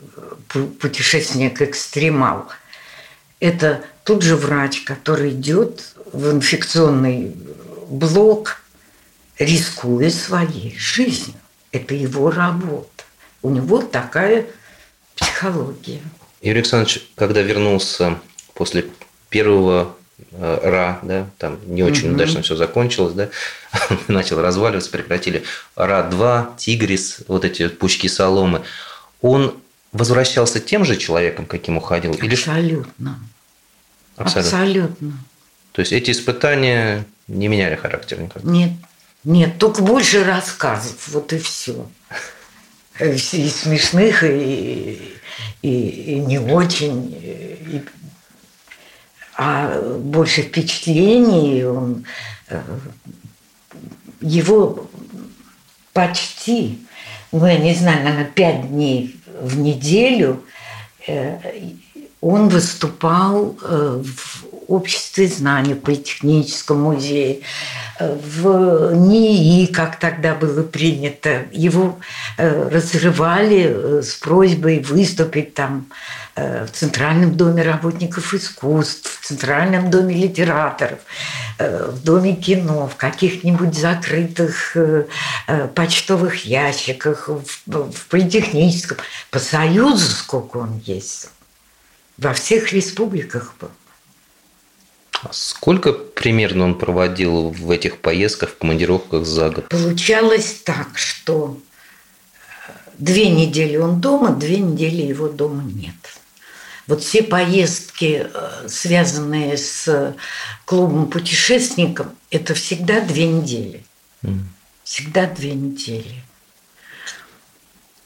путешественник-экстремал. 0.79 2.47
Это 3.39 3.83
тот 4.03 4.21
же 4.21 4.35
врач, 4.35 4.81
который 4.81 5.31
идет 5.31 5.95
в 6.13 6.31
инфекционный 6.31 7.35
блок, 7.89 8.61
рискуя 9.37 10.09
своей 10.09 10.75
жизнью. 10.77 11.35
Это 11.71 11.93
его 11.93 12.31
работа. 12.31 13.03
У 13.41 13.49
него 13.49 13.81
такая 13.81 14.45
психология. 15.15 16.01
Юрий 16.41 16.59
Александрович, 16.59 17.09
когда 17.15 17.41
вернулся 17.41 18.19
после 18.53 18.85
первого 19.29 19.95
РА, 20.39 20.99
да, 21.03 21.27
там 21.37 21.59
не 21.65 21.83
очень 21.83 22.07
угу. 22.07 22.15
удачно 22.15 22.41
все 22.41 22.55
закончилось, 22.55 23.13
да, 23.13 23.29
начал 24.07 24.41
разваливаться, 24.41 24.91
прекратили 24.91 25.43
РА-2, 25.75 26.57
Тигрис, 26.57 27.19
вот 27.27 27.45
эти 27.45 27.67
пучки 27.67 28.07
соломы, 28.07 28.61
он 29.21 29.55
возвращался 29.91 30.59
тем 30.59 30.85
же 30.85 30.97
человеком, 30.97 31.45
каким 31.45 31.77
уходил? 31.77 32.13
Абсолютно. 32.13 33.19
Абсолютно. 34.17 34.57
Абсолютно. 34.57 35.13
То 35.71 35.81
есть 35.81 35.91
эти 35.91 36.11
испытания 36.11 37.05
не 37.27 37.47
меняли 37.47 37.75
характер 37.75 38.19
никак? 38.21 38.43
Нет, 38.43 38.71
нет, 39.23 39.57
только 39.57 39.81
больше 39.81 40.23
рассказов, 40.23 41.07
вот 41.09 41.33
и 41.33 41.37
все. 41.39 41.89
и 42.99 43.17
смешных, 43.17 44.23
и, 44.23 45.19
и, 45.61 45.89
и 45.89 46.19
не 46.19 46.39
очень. 46.39 47.11
И, 47.11 47.83
а 49.37 49.81
больше 49.99 50.43
впечатлений 50.43 51.65
он, 51.65 52.05
э, 52.47 52.61
его 54.21 54.87
почти, 55.93 56.79
ну, 57.31 57.45
я 57.45 57.57
не 57.57 57.73
знаю, 57.73 58.03
наверное, 58.03 58.31
пять 58.33 58.69
дней 58.69 59.19
в 59.41 59.57
неделю 59.57 60.41
э, 61.07 61.37
он 62.21 62.47
выступал 62.47 63.57
э, 63.61 64.03
в 64.03 64.45
обществе 64.67 65.27
знаний, 65.27 65.75
Политехническом 65.75 66.81
музее, 66.81 67.41
в 67.99 68.95
НИИ, 68.95 69.67
как 69.67 69.99
тогда 69.99 70.33
было 70.33 70.63
принято. 70.63 71.45
Его 71.51 71.99
разрывали 72.37 74.01
с 74.01 74.15
просьбой 74.15 74.79
выступить 74.79 75.53
там 75.53 75.85
в 76.35 76.67
Центральном 76.73 77.37
доме 77.37 77.63
работников 77.63 78.33
искусств, 78.33 79.19
в 79.21 79.25
Центральном 79.25 79.89
доме 79.89 80.15
литераторов, 80.15 80.99
в 81.57 82.03
Доме 82.03 82.35
кино, 82.35 82.87
в 82.87 82.95
каких-нибудь 82.97 83.73
закрытых 83.73 84.75
почтовых 85.75 86.43
ящиках, 86.45 87.29
в 87.29 88.07
политехническом. 88.09 88.97
По 89.31 89.39
Союзу 89.39 90.11
сколько 90.11 90.57
он 90.57 90.81
ездил. 90.85 91.29
Во 92.17 92.33
всех 92.33 92.73
республиках 92.73 93.55
был. 93.59 93.71
А 95.23 95.29
сколько 95.31 95.93
примерно 95.93 96.65
он 96.65 96.77
проводил 96.77 97.49
в 97.49 97.71
этих 97.71 97.99
поездках, 97.99 98.49
в 98.51 98.57
командировках 98.57 99.25
за 99.25 99.49
год? 99.49 99.69
Получалось 99.69 100.61
так, 100.63 100.97
что 100.97 101.57
э, 102.67 102.71
две 102.97 103.29
недели 103.29 103.77
он 103.77 104.01
дома, 104.01 104.31
две 104.35 104.57
недели 104.57 105.01
его 105.01 105.27
дома 105.27 105.63
нет. 105.63 105.95
Вот 106.87 107.01
все 107.03 107.23
поездки, 107.23 108.27
э, 108.31 108.67
связанные 108.67 109.57
с 109.57 110.15
клубом 110.65 111.09
путешественников, 111.09 112.07
это 112.29 112.53
всегда 112.53 113.01
две 113.01 113.27
недели. 113.27 113.83
Всегда 114.83 115.25
две 115.25 115.53
недели. 115.53 116.23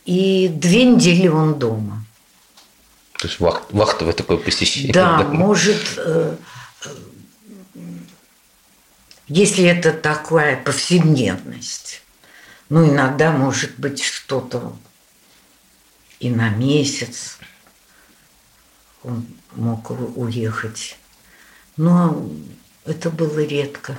И 0.06 0.48
две 0.48 0.86
недели 0.86 1.28
он 1.28 1.60
дома. 1.60 2.06
То 3.20 3.28
есть 3.28 3.40
вахт, 3.42 3.64
вахтовое 3.72 4.14
такое 4.14 4.38
посещение. 4.38 4.94
Да, 4.94 5.18
да, 5.18 5.24
может, 5.26 5.84
э, 5.98 6.38
если 9.28 9.66
это 9.66 9.92
такая 9.92 10.56
повседневность, 10.56 12.02
ну, 12.70 12.90
иногда 12.90 13.32
может 13.32 13.78
быть 13.78 14.02
что-то 14.02 14.74
и 16.22 16.30
на 16.30 16.50
месяц 16.50 17.39
он 19.04 19.26
мог 19.56 19.92
уехать. 20.16 20.98
Но 21.78 22.30
это 22.86 23.10
было 23.10 23.40
редко. 23.40 23.98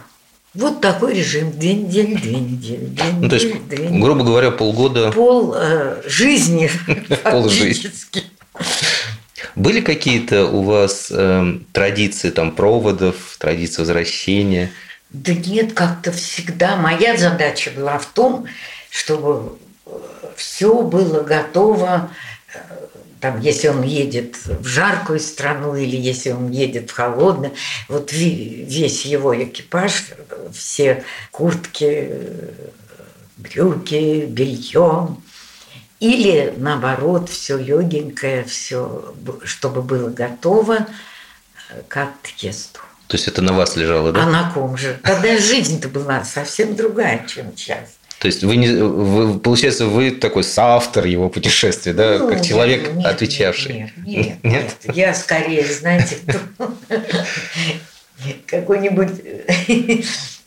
Вот 0.52 0.80
такой 0.80 1.14
режим. 1.14 1.52
Две 1.52 1.74
недели, 1.74 2.14
две 2.16 2.36
недели, 2.36 2.86
две 2.86 3.06
недели. 3.06 3.14
Ну, 3.20 3.28
то 3.28 3.34
есть, 3.36 3.68
две 3.68 3.86
недели. 3.86 4.00
грубо 4.00 4.24
говоря, 4.24 4.50
полгода... 4.50 5.12
Пол 5.12 5.54
э, 5.56 6.02
жизни. 6.06 6.70
Пол 7.22 7.48
жизни. 7.48 7.90
Были 9.54 9.80
какие-то 9.80 10.46
у 10.46 10.62
вас 10.62 11.08
э, 11.10 11.58
традиции 11.72 12.30
там 12.30 12.52
проводов, 12.52 13.36
традиции 13.38 13.80
возвращения? 13.80 14.70
Да 15.10 15.32
нет, 15.32 15.72
как-то 15.72 16.12
всегда. 16.12 16.76
Моя 16.76 17.16
задача 17.16 17.70
была 17.70 17.98
в 17.98 18.06
том, 18.06 18.46
чтобы 18.90 19.56
э, 19.86 19.90
все 20.36 20.82
было 20.82 21.22
готово, 21.22 22.10
э, 22.54 22.58
там, 23.20 23.40
если 23.40 23.68
он 23.68 23.82
едет 23.82 24.36
в 24.46 24.66
жаркую 24.66 25.20
страну 25.20 25.76
или 25.76 25.96
если 25.96 26.30
он 26.30 26.50
едет 26.50 26.90
в 26.90 26.94
холодную, 26.94 27.52
вот 27.88 28.12
весь 28.12 29.04
его 29.04 29.40
экипаж, 29.42 30.06
все 30.52 31.04
куртки, 31.30 32.10
брюки, 33.36 34.26
белье, 34.26 35.16
или 36.00 36.54
наоборот, 36.56 37.28
все 37.28 37.58
легенькое, 37.58 38.44
все, 38.44 39.14
чтобы 39.44 39.82
было 39.82 40.08
готово 40.08 40.86
к 41.88 41.96
отъезду. 41.96 42.80
То 43.06 43.16
есть 43.16 43.28
это 43.28 43.42
на 43.42 43.52
вас 43.52 43.76
лежало, 43.76 44.12
да? 44.12 44.22
А 44.22 44.26
на 44.26 44.50
ком 44.50 44.76
же? 44.76 44.98
Тогда 45.02 45.36
жизнь-то 45.36 45.88
была 45.88 46.24
совсем 46.24 46.76
другая, 46.76 47.26
чем 47.26 47.56
сейчас. 47.56 47.98
То 48.20 48.26
есть 48.26 48.44
вы, 48.44 48.56
не, 48.56 48.68
вы 48.68 49.38
получается, 49.38 49.86
вы 49.86 50.10
такой 50.10 50.44
соавтор 50.44 51.06
его 51.06 51.30
путешествия, 51.30 51.94
да, 51.94 52.18
ну, 52.18 52.28
как 52.28 52.44
человек, 52.44 52.92
нет, 52.92 53.06
отвечавший? 53.06 53.72
Нет, 53.72 53.90
нет, 53.96 54.44
нет, 54.44 54.76
нет. 54.84 54.94
Я 54.94 55.14
скорее, 55.14 55.64
знаете, 55.64 56.18
какой-нибудь 58.46 59.08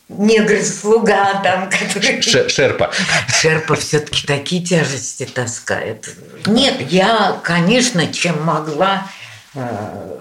негр-слуга 0.08 1.42
там, 1.42 1.68
который... 1.68 2.22
Шерпа. 2.22 2.92
Шерпа 3.26 3.74
все-таки 3.74 4.24
такие 4.24 4.62
тяжести 4.62 5.24
таскает. 5.24 6.14
Нет, 6.46 6.80
я, 6.92 7.40
конечно, 7.42 8.06
чем 8.12 8.40
могла, 8.44 9.08
э, 9.56 10.18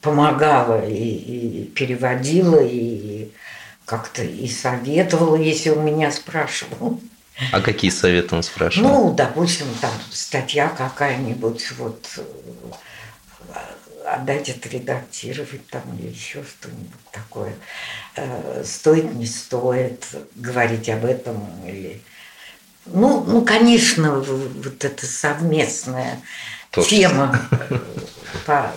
помогала 0.00 0.86
и, 0.86 0.94
и 0.94 1.64
переводила, 1.74 2.60
и 2.62 3.32
как-то 3.90 4.22
и 4.22 4.46
советовала, 4.46 5.34
если 5.34 5.70
он 5.70 5.84
меня 5.84 6.12
спрашивал. 6.12 7.00
А 7.50 7.60
какие 7.60 7.90
советы 7.90 8.36
он 8.36 8.44
спрашивал? 8.44 8.88
Ну, 8.88 9.14
допустим, 9.14 9.66
там 9.80 9.90
статья 10.12 10.68
какая-нибудь, 10.68 11.72
вот 11.72 12.06
отдать 14.06 14.48
это 14.48 14.68
редактировать 14.68 15.66
там 15.68 15.82
или 15.98 16.08
еще 16.08 16.44
что-нибудь 16.44 17.10
такое. 17.10 17.52
Э, 18.14 18.62
стоит, 18.64 19.12
не 19.14 19.26
стоит 19.26 20.06
говорить 20.36 20.88
об 20.88 21.04
этом 21.04 21.66
или... 21.66 22.00
Ну, 22.86 23.24
ну, 23.24 23.42
конечно, 23.42 24.20
вот 24.20 24.84
эта 24.84 25.06
совместная 25.06 26.20
Творчество. 26.70 27.08
тема 27.08 27.48
э, 27.50 27.78
по, 28.46 28.72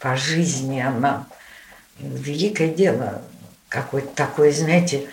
по 0.00 0.16
жизни, 0.16 0.80
она 0.80 1.26
великое 2.00 2.74
дело. 2.74 3.22
Какое-то 3.68 4.08
такое, 4.14 4.52
знаете, 4.52 5.08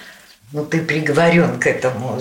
ну, 0.51 0.65
ты 0.65 0.81
приговорен 0.81 1.59
к 1.59 1.67
этому. 1.67 2.19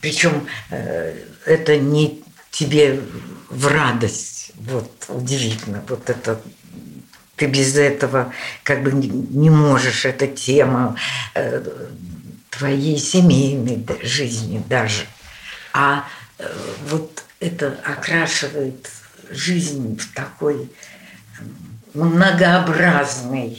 Причем 0.00 0.46
э, 0.70 1.16
это 1.46 1.76
не 1.78 2.22
тебе 2.50 3.00
в 3.48 3.66
радость. 3.66 4.52
Вот 4.56 4.90
удивительно. 5.08 5.82
Вот 5.88 6.08
это 6.08 6.40
ты 7.36 7.46
без 7.46 7.76
этого 7.76 8.32
как 8.62 8.82
бы 8.82 8.92
не 8.92 9.50
можешь, 9.50 10.04
эта 10.04 10.28
тема 10.28 10.96
э, 11.34 11.64
твоей 12.50 12.98
семейной 12.98 13.84
жизни 14.02 14.62
даже. 14.68 15.06
А 15.72 16.06
э, 16.38 16.46
вот 16.88 17.24
это 17.40 17.80
окрашивает 17.84 18.88
жизнь 19.30 19.98
в 19.98 20.14
такой 20.14 20.70
многообразный 21.94 23.58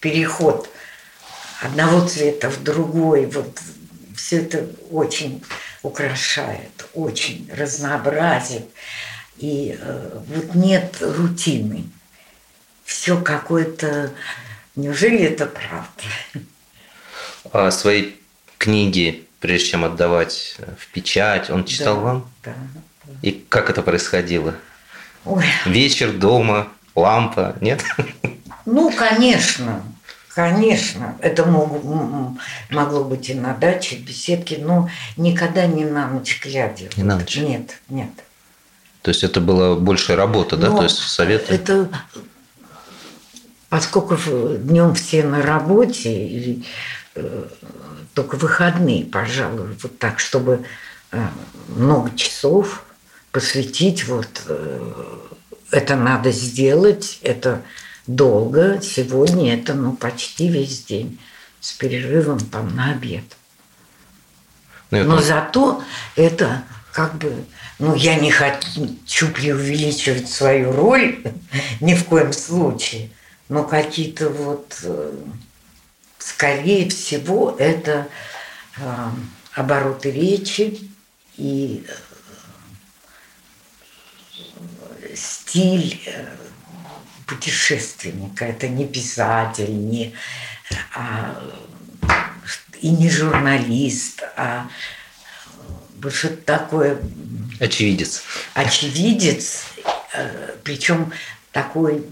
переход 0.00 0.68
одного 1.60 2.06
цвета 2.06 2.50
в 2.50 2.62
другой. 2.62 3.26
Вот 3.26 3.60
все 4.14 4.38
это 4.38 4.66
очень 4.90 5.42
украшает, 5.82 6.86
очень 6.94 7.50
разнообразит. 7.54 8.66
И 9.38 9.78
э, 9.78 10.20
вот 10.26 10.54
нет 10.54 10.96
рутины. 11.00 11.84
Все 12.84 13.20
какое-то... 13.20 14.12
Неужели 14.74 15.18
это 15.24 15.46
правда? 15.46 16.46
А 17.52 17.70
свои 17.70 18.12
книги, 18.58 19.26
прежде 19.40 19.70
чем 19.70 19.84
отдавать 19.84 20.56
в 20.78 20.88
печать, 20.88 21.50
он 21.50 21.64
читал 21.64 21.96
да, 21.96 22.00
вам? 22.02 22.30
Да, 22.44 22.54
да. 23.04 23.12
И 23.22 23.32
как 23.48 23.70
это 23.70 23.82
происходило? 23.82 24.54
Ой. 25.24 25.44
Вечер 25.64 26.12
дома, 26.12 26.68
лампа, 26.94 27.56
нет? 27.60 27.82
Ну, 28.64 28.90
конечно. 28.90 29.82
Конечно, 30.36 31.16
это 31.20 31.46
мог, 31.46 31.82
могло 32.68 33.04
быть 33.04 33.30
и 33.30 33.34
на 33.34 33.54
даче, 33.54 33.96
в 33.96 34.00
беседке, 34.00 34.58
но 34.60 34.90
никогда 35.16 35.66
не 35.66 35.86
на 35.86 36.08
ночь 36.08 36.42
глядя. 36.44 36.90
Не 36.98 37.04
на 37.04 37.16
ночь? 37.16 37.38
Нет, 37.38 37.78
нет. 37.88 38.10
То 39.00 39.12
есть 39.12 39.24
это 39.24 39.40
была 39.40 39.76
большая 39.76 40.18
работа, 40.18 40.58
да? 40.58 40.68
Но 40.68 40.76
То 40.76 40.82
есть 40.82 40.98
советы? 40.98 41.54
Это 41.54 41.88
поскольку 43.70 44.14
днем 44.58 44.94
все 44.94 45.24
на 45.24 45.40
работе, 45.40 46.10
и 46.10 46.66
э, 47.14 47.44
только 48.12 48.36
выходные, 48.36 49.06
пожалуй, 49.06 49.74
вот 49.82 49.98
так, 49.98 50.18
чтобы 50.18 50.66
э, 51.12 51.28
много 51.68 52.14
часов 52.14 52.84
посвятить, 53.32 54.06
вот 54.06 54.42
э, 54.48 54.92
это 55.70 55.96
надо 55.96 56.30
сделать, 56.30 57.20
это 57.22 57.62
долго. 58.06 58.80
Сегодня 58.82 59.54
это 59.54 59.74
ну, 59.74 59.92
почти 59.94 60.48
весь 60.48 60.84
день 60.84 61.18
с 61.60 61.72
перерывом 61.72 62.38
там 62.38 62.74
на 62.74 62.92
обед. 62.92 63.24
Ну, 64.90 65.04
Но 65.04 65.20
зато 65.20 65.82
это 66.14 66.62
как 66.92 67.16
бы, 67.16 67.44
ну, 67.78 67.94
я 67.94 68.14
не 68.16 68.30
хочу 68.30 69.28
преувеличивать 69.32 70.30
свою 70.30 70.72
роль 70.72 71.22
ни 71.80 71.94
в 71.94 72.04
коем 72.04 72.32
случае, 72.32 73.10
но 73.48 73.64
какие-то 73.64 74.30
вот, 74.30 74.78
э, 74.82 75.12
скорее 76.18 76.88
всего, 76.88 77.54
это 77.58 78.08
э, 78.78 79.08
обороты 79.54 80.10
речи 80.10 80.90
и 81.36 81.84
э, 85.02 85.14
стиль 85.14 86.00
путешественника. 87.26 88.44
Это 88.44 88.68
не 88.68 88.86
писатель, 88.86 89.70
не, 89.70 90.14
а, 90.94 91.42
и 92.80 92.90
не 92.90 93.10
журналист, 93.10 94.22
а 94.36 94.68
вот 96.02 96.14
что-то 96.14 96.36
такое... 96.36 96.98
Очевидец. 97.58 98.22
Очевидец, 98.54 99.64
э, 100.14 100.54
причем 100.62 101.12
такой 101.52 102.04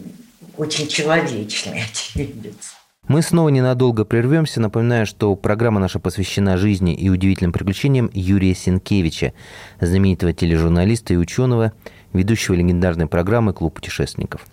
очень 0.56 0.88
человечный 0.88 1.84
очевидец. 1.90 2.74
Мы 3.06 3.20
снова 3.20 3.50
ненадолго 3.50 4.06
прервемся. 4.06 4.60
Напоминаю, 4.60 5.04
что 5.04 5.36
программа 5.36 5.78
наша 5.78 5.98
посвящена 5.98 6.56
жизни 6.56 6.94
и 6.94 7.10
удивительным 7.10 7.52
приключениям 7.52 8.10
Юрия 8.14 8.54
Сенкевича, 8.54 9.34
знаменитого 9.78 10.32
тележурналиста 10.32 11.12
и 11.12 11.18
ученого, 11.18 11.74
ведущего 12.14 12.54
легендарной 12.54 13.06
программы 13.06 13.52
«Клуб 13.52 13.74
путешественников». 13.74 14.46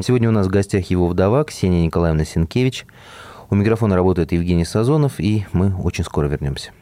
Сегодня 0.00 0.28
у 0.28 0.32
нас 0.32 0.46
в 0.46 0.50
гостях 0.50 0.90
его 0.90 1.08
вдова 1.08 1.44
Ксения 1.44 1.84
Николаевна 1.84 2.24
Сенкевич. 2.24 2.86
У 3.50 3.54
микрофона 3.54 3.94
работает 3.94 4.32
Евгений 4.32 4.64
Сазонов, 4.64 5.18
и 5.18 5.46
мы 5.52 5.74
очень 5.76 6.04
скоро 6.04 6.26
вернемся. 6.26 6.72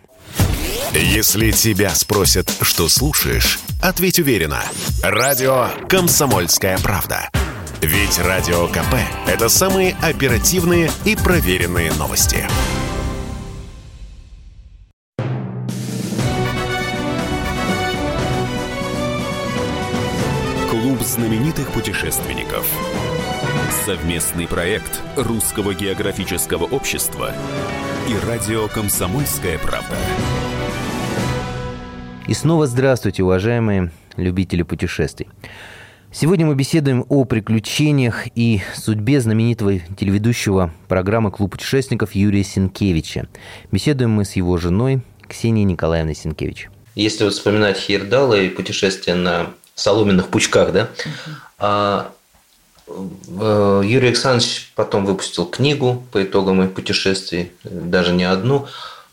Если 0.93 1.51
тебя 1.51 1.91
спросят, 1.91 2.53
что 2.63 2.89
слушаешь, 2.89 3.59
ответь 3.83 4.19
уверенно. 4.19 4.63
Радио 5.03 5.69
«Комсомольская 5.89 6.79
правда». 6.79 7.29
Ведь 7.81 8.19
Радио 8.19 8.67
КП– 8.69 8.95
это 9.27 9.49
самые 9.49 9.95
оперативные 10.01 10.91
и 11.05 11.17
проверенные 11.17 11.93
новости. 11.93 12.47
Знаменитых 21.05 21.71
путешественников. 21.71 22.67
Совместный 23.85 24.49
проект 24.49 25.03
Русского 25.17 25.75
географического 25.75 26.65
общества 26.65 27.33
и 28.09 28.27
радио 28.27 28.69
«Комсомольская 28.69 29.59
правда». 29.59 29.97
И 32.27 32.33
снова 32.33 32.67
здравствуйте, 32.67 33.23
уважаемые 33.23 33.93
любители 34.17 34.63
путешествий. 34.63 35.29
Сегодня 36.11 36.47
мы 36.47 36.55
беседуем 36.55 37.05
о 37.11 37.25
приключениях 37.25 38.27
и 38.35 38.63
судьбе 38.75 39.21
знаменитого 39.21 39.81
телеведущего 39.81 40.73
программы 40.89 41.31
«Клуб 41.31 41.53
путешественников» 41.53 42.15
Юрия 42.15 42.45
Сенкевича. 42.45 43.29
Беседуем 43.71 44.11
мы 44.11 44.25
с 44.25 44.37
его 44.37 44.57
женой 44.57 45.03
Ксенией 45.29 45.65
Николаевной 45.65 46.15
Сенкевич. 46.15 46.71
Если 46.95 47.25
вот 47.25 47.35
вспоминать 47.35 47.77
Хейрдала 47.77 48.41
и 48.41 48.49
путешествия 48.49 49.15
на 49.15 49.51
соломенных 49.75 50.29
пучках, 50.29 50.73
да, 50.73 50.89
а, 51.59 52.13
э, 52.87 53.83
Юрий 53.85 54.09
Александрович 54.09 54.73
потом 54.75 55.05
выпустил 55.05 55.47
книгу 55.47 56.05
по 56.13 56.23
итогам 56.23 56.59
моих 56.59 56.75
путешествий, 56.75 57.53
даже 57.65 58.13
не 58.13 58.25
одну. 58.25 58.67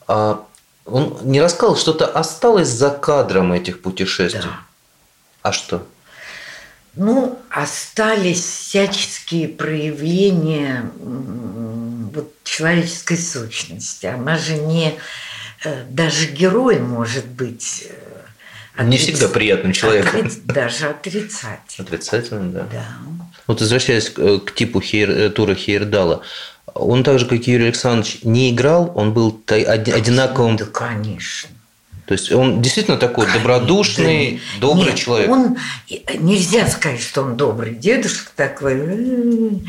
А 0.08 0.44
он 0.86 1.18
не 1.24 1.42
рассказал, 1.42 1.76
что-то 1.76 2.06
осталось 2.06 2.68
за 2.68 2.90
кадром 2.90 3.54
этих 3.54 3.82
путешествий. 3.82 4.42
Да. 4.42 4.60
А 5.42 5.52
что? 5.52 5.86
Ну, 6.96 7.40
остались 7.50 8.44
всяческие 8.44 9.48
проявления 9.48 10.92
вот, 11.00 12.34
человеческой 12.44 13.18
сущности. 13.18 14.08
Она 14.08 14.38
же 14.38 14.56
не... 14.56 14.96
Э, 15.64 15.86
даже 15.90 16.28
герой 16.28 16.80
может 16.80 17.26
быть... 17.26 17.88
Отриц... 18.82 18.88
Э, 18.88 18.90
не 18.90 18.98
всегда 18.98 19.28
приятным 19.28 19.74
человеком. 19.74 20.20
Отриц... 20.20 20.38
Даже 20.44 20.88
отрицательным. 20.88 21.88
Отрицательным, 21.88 22.52
да. 22.54 22.68
Да. 22.72 22.88
Вот 23.48 23.62
возвращаясь 23.62 24.10
к 24.10 24.54
типу 24.56 24.82
Хейр... 24.82 25.32
тура 25.32 25.56
Хейердала, 25.56 26.22
он 26.74 27.04
так 27.04 27.20
же, 27.20 27.26
как 27.26 27.48
Юрий 27.48 27.66
Александрович, 27.66 28.20
не 28.24 28.52
играл, 28.52 28.92
он 28.96 29.14
был 29.14 29.42
одинаковым. 29.48 30.58
Да, 30.58 30.66
конечно. 30.66 31.50
То 32.06 32.14
есть 32.14 32.32
он 32.32 32.62
действительно 32.62 32.98
такой 32.98 33.26
добродушный, 33.32 34.42
да, 34.56 34.68
добрый 34.68 34.88
нет, 34.88 34.96
человек. 34.96 35.30
Он 35.30 35.58
нельзя 36.20 36.68
сказать, 36.68 37.02
что 37.02 37.22
он 37.22 37.38
добрый 37.38 37.74
дедушка 37.74 38.32
такой. 38.36 39.62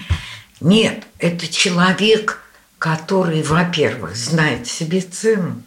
Нет, 0.60 1.04
это 1.18 1.46
человек, 1.46 2.40
который, 2.78 3.42
во-первых, 3.42 4.16
знает 4.16 4.66
себе 4.66 5.00
цену. 5.02 5.62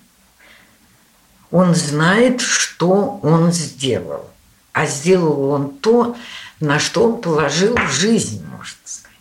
Он 1.56 1.74
знает, 1.74 2.42
что 2.42 3.18
он 3.24 3.54
сделал. 3.54 4.30
А 4.74 4.86
сделал 4.88 5.52
он 5.52 5.78
то, 5.78 6.18
на 6.60 6.80
что 6.80 7.06
он 7.06 7.22
положил 7.22 7.78
жизнь, 7.90 8.46
можно 8.46 8.78
сказать. 8.84 9.18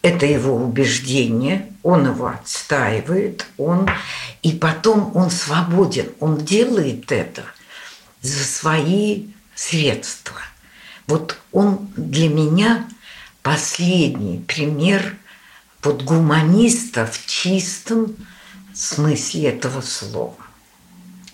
Это 0.00 0.26
его 0.26 0.54
убеждение, 0.54 1.72
он 1.82 2.06
его 2.06 2.28
отстаивает, 2.28 3.46
он 3.56 3.90
и 4.42 4.52
потом 4.52 5.10
он 5.16 5.32
свободен, 5.32 6.12
он 6.20 6.36
делает 6.36 7.10
это 7.10 7.42
за 8.22 8.44
свои 8.44 9.30
средства. 9.56 10.38
Вот 11.08 11.36
он 11.50 11.90
для 11.96 12.28
меня 12.28 12.88
последний 13.42 14.38
пример 14.46 15.16
вот 15.82 16.04
гуманиста 16.04 17.06
в 17.06 17.26
чистом 17.26 18.14
смысле 18.82 19.50
этого 19.50 19.80
слова. 19.80 20.36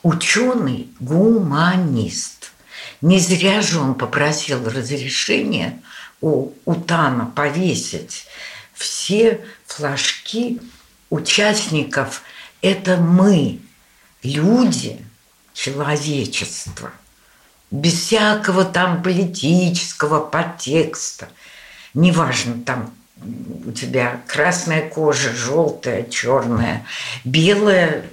Ученый 0.02 0.88
гуманист. 1.00 2.52
Не 3.00 3.18
зря 3.18 3.62
же 3.62 3.80
он 3.80 3.94
попросил 3.94 4.68
разрешения 4.68 5.82
у 6.20 6.52
Утана 6.64 7.26
повесить 7.26 8.26
все 8.74 9.44
флажки 9.66 10.60
участников– 11.10 12.22
это 12.64 12.96
мы, 12.96 13.60
люди, 14.22 15.04
человечество, 15.52 16.92
без 17.70 17.92
всякого 17.92 18.64
там 18.64 19.02
политического 19.02 20.20
подтекста. 20.20 21.28
Неважно, 21.92 22.62
там 22.64 22.94
у 23.66 23.72
тебя 23.72 24.20
красная 24.26 24.88
кожа, 24.88 25.32
желтая, 25.32 26.04
черная, 26.04 26.86
белая. 27.24 28.04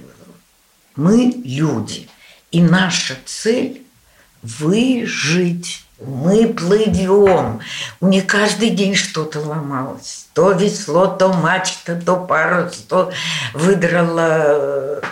Мы 0.96 1.42
люди. 1.44 2.08
И 2.50 2.60
наша 2.62 3.16
цель– 3.24 3.82
выжить 4.42 5.84
мы 6.04 6.48
плывем. 6.48 7.60
У 8.00 8.08
них 8.08 8.26
каждый 8.26 8.70
день 8.70 8.94
что-то 8.94 9.40
ломалось. 9.40 10.26
То 10.32 10.52
весло, 10.52 11.06
то 11.06 11.32
мачта, 11.32 12.00
то 12.00 12.16
парус, 12.16 12.78
то 12.88 13.12
выдрало 13.54 15.00
э, 15.00 15.02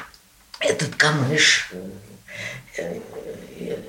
этот 0.60 0.94
камыш 0.96 1.72
э, 2.76 2.98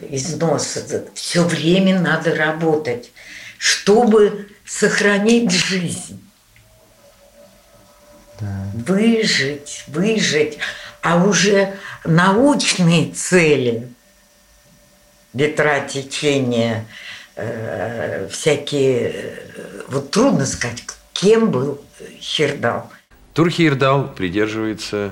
из 0.10 0.36
носа. 0.36 1.06
Все 1.16 1.44
время 1.44 2.00
надо 2.00 2.36
работать, 2.36 3.12
чтобы 3.58 4.51
сохранить 4.72 5.52
жизнь. 5.52 6.24
Да. 8.40 8.72
Выжить, 8.74 9.84
выжить. 9.88 10.58
А 11.02 11.24
уже 11.24 11.76
научные 12.06 13.12
цели– 13.12 13.88
ветра 15.34 15.88
течения, 15.88 16.86
э, 17.36 18.28
всякие... 18.30 19.12
Э, 19.14 19.82
вот 19.88 20.12
трудно 20.12 20.46
сказать, 20.46 20.84
кем 21.14 21.52
был 21.52 21.82
Хирдал. 22.20 22.90
Тур 23.34 23.50
Хирдал 23.50 24.08
придерживается 24.14 25.12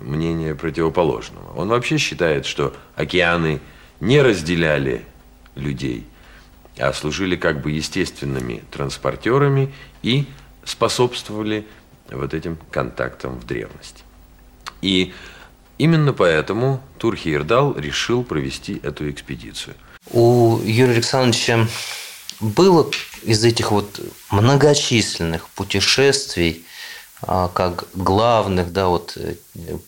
мнения 0.00 0.54
противоположного. 0.54 1.54
Он 1.56 1.68
вообще 1.68 1.98
считает, 1.98 2.46
что 2.46 2.74
океаны 2.96 3.60
не 4.00 4.20
разделяли 4.20 5.04
людей, 5.54 6.06
а 6.78 6.92
служили 6.92 7.36
как 7.36 7.62
бы 7.62 7.70
естественными 7.70 8.62
транспортерами 8.70 9.72
и 10.02 10.26
способствовали 10.64 11.66
вот 12.10 12.34
этим 12.34 12.58
контактам 12.70 13.38
в 13.38 13.46
древности. 13.46 14.02
И 14.82 15.12
Именно 15.78 16.12
поэтому 16.12 16.80
Турхиердал 16.98 17.76
решил 17.76 18.22
провести 18.22 18.80
эту 18.82 19.10
экспедицию. 19.10 19.74
У 20.12 20.58
Юрия 20.64 20.92
Александровича 20.92 21.66
было 22.40 22.88
из 23.24 23.42
этих 23.44 23.72
вот 23.72 24.00
многочисленных 24.30 25.48
путешествий, 25.50 26.64
а, 27.22 27.48
как 27.48 27.86
главных, 27.94 28.72
да, 28.72 28.88
вот 28.88 29.16
э, 29.16 29.34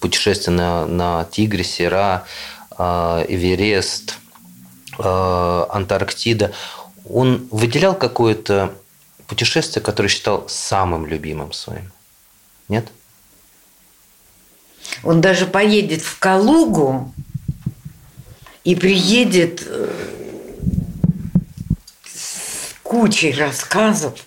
путешествия 0.01 0.53
на, 0.53 0.87
на 0.87 1.25
Тигре, 1.25 1.65
Сера, 1.65 2.25
э, 2.77 3.27
Эверест, 3.29 4.19
Антарктида. 4.99 6.53
Он 7.09 7.47
выделял 7.51 7.95
какое-то 7.95 8.75
путешествие, 9.27 9.83
которое 9.83 10.09
считал 10.09 10.49
самым 10.49 11.07
любимым 11.07 11.53
своим? 11.53 11.93
Нет? 12.69 12.89
Он 15.03 15.21
даже 15.21 15.47
поедет 15.47 16.03
в 16.03 16.19
Калугу 16.19 17.13
и 18.65 18.75
приедет 18.75 19.63
э, 19.67 19.91
с 22.05 22.75
кучей 22.83 23.33
рассказов 23.33 24.27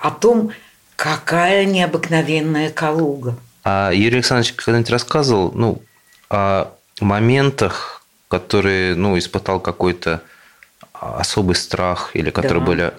о 0.00 0.10
том, 0.10 0.52
какая 0.96 1.64
необыкновенная 1.64 2.70
Калуга. 2.70 3.36
А 3.62 3.90
Юрий 3.92 4.16
Александрович 4.16 4.52
когда-нибудь 4.54 4.90
рассказывал 4.90 5.52
ну, 5.52 5.82
о 6.28 6.72
моментах, 7.00 7.93
которые 8.38 8.96
ну, 8.96 9.16
испытал 9.16 9.60
какой-то 9.60 10.20
особый 10.92 11.54
страх 11.54 12.10
или 12.14 12.30
которые 12.30 12.60
да. 12.64 12.66
были... 12.66 12.94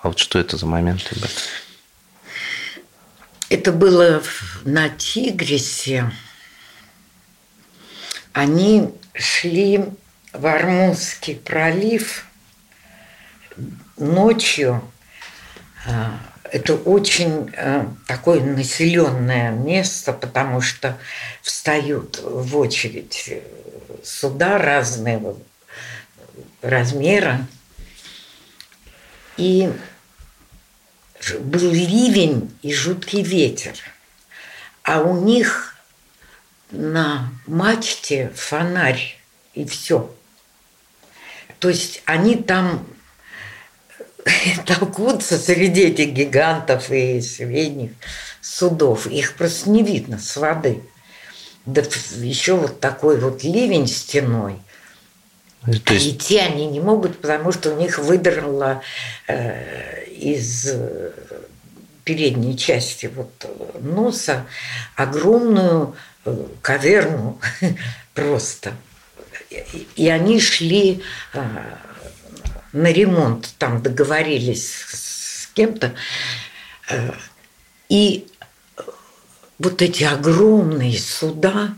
А 0.00 0.08
вот 0.08 0.18
что 0.18 0.38
это 0.38 0.56
за 0.56 0.64
моменты 0.64 1.14
были? 1.16 1.30
Это 3.50 3.72
было 3.72 4.22
на 4.64 4.88
Тигрисе. 4.88 6.10
Они 8.32 8.90
шли 9.12 9.84
в 10.32 10.46
Армузский 10.46 11.34
пролив 11.34 12.24
ночью. 13.98 14.82
А, 15.86 16.18
это 16.44 16.74
очень 16.74 17.50
а, 17.54 17.86
такое 18.06 18.40
населенное 18.40 19.50
место, 19.50 20.14
потому 20.14 20.62
что 20.62 20.96
встают 21.42 22.18
в 22.22 22.56
очередь 22.56 23.42
суда 24.04 24.58
разного 24.58 25.36
размера. 26.62 27.46
И 29.36 29.72
был 31.40 31.72
ливень 31.72 32.56
и 32.62 32.72
жуткий 32.72 33.22
ветер. 33.22 33.74
А 34.82 35.02
у 35.02 35.22
них 35.22 35.76
на 36.70 37.30
мачте 37.46 38.32
фонарь 38.34 39.18
и 39.54 39.64
все. 39.64 40.14
То 41.58 41.68
есть 41.68 42.02
они 42.06 42.36
там 42.36 42.86
толкутся 44.66 45.38
среди 45.38 45.82
этих 45.82 46.12
гигантов 46.12 46.90
и 46.90 47.20
средних 47.20 47.92
судов. 48.40 49.06
Их 49.06 49.36
просто 49.36 49.70
не 49.70 49.82
видно 49.82 50.18
с 50.18 50.36
воды. 50.36 50.82
Да 51.72 51.82
еще 52.16 52.56
вот 52.56 52.80
такой 52.80 53.18
вот 53.20 53.44
ливень 53.44 53.86
стеной. 53.86 54.56
То 55.64 55.94
есть... 55.94 56.06
А 56.06 56.10
идти 56.10 56.38
они 56.38 56.66
не 56.66 56.80
могут, 56.80 57.20
потому 57.20 57.52
что 57.52 57.72
у 57.72 57.78
них 57.78 57.98
выдрало 57.98 58.82
э, 59.28 60.04
из 60.06 60.66
э, 60.66 61.12
передней 62.02 62.56
части 62.56 63.10
вот 63.14 63.30
носа 63.80 64.46
огромную 64.96 65.94
э, 66.24 66.46
каверну 66.62 67.40
просто. 68.14 68.72
И 69.96 70.08
они 70.08 70.40
шли 70.40 71.02
э, 71.34 71.42
на 72.72 72.90
ремонт, 72.90 73.54
там 73.58 73.82
договорились 73.82 74.72
с 74.72 75.46
кем-то. 75.54 75.94
И 77.88 78.29
вот 79.60 79.82
эти 79.82 80.04
огромные 80.04 80.98
суда, 80.98 81.74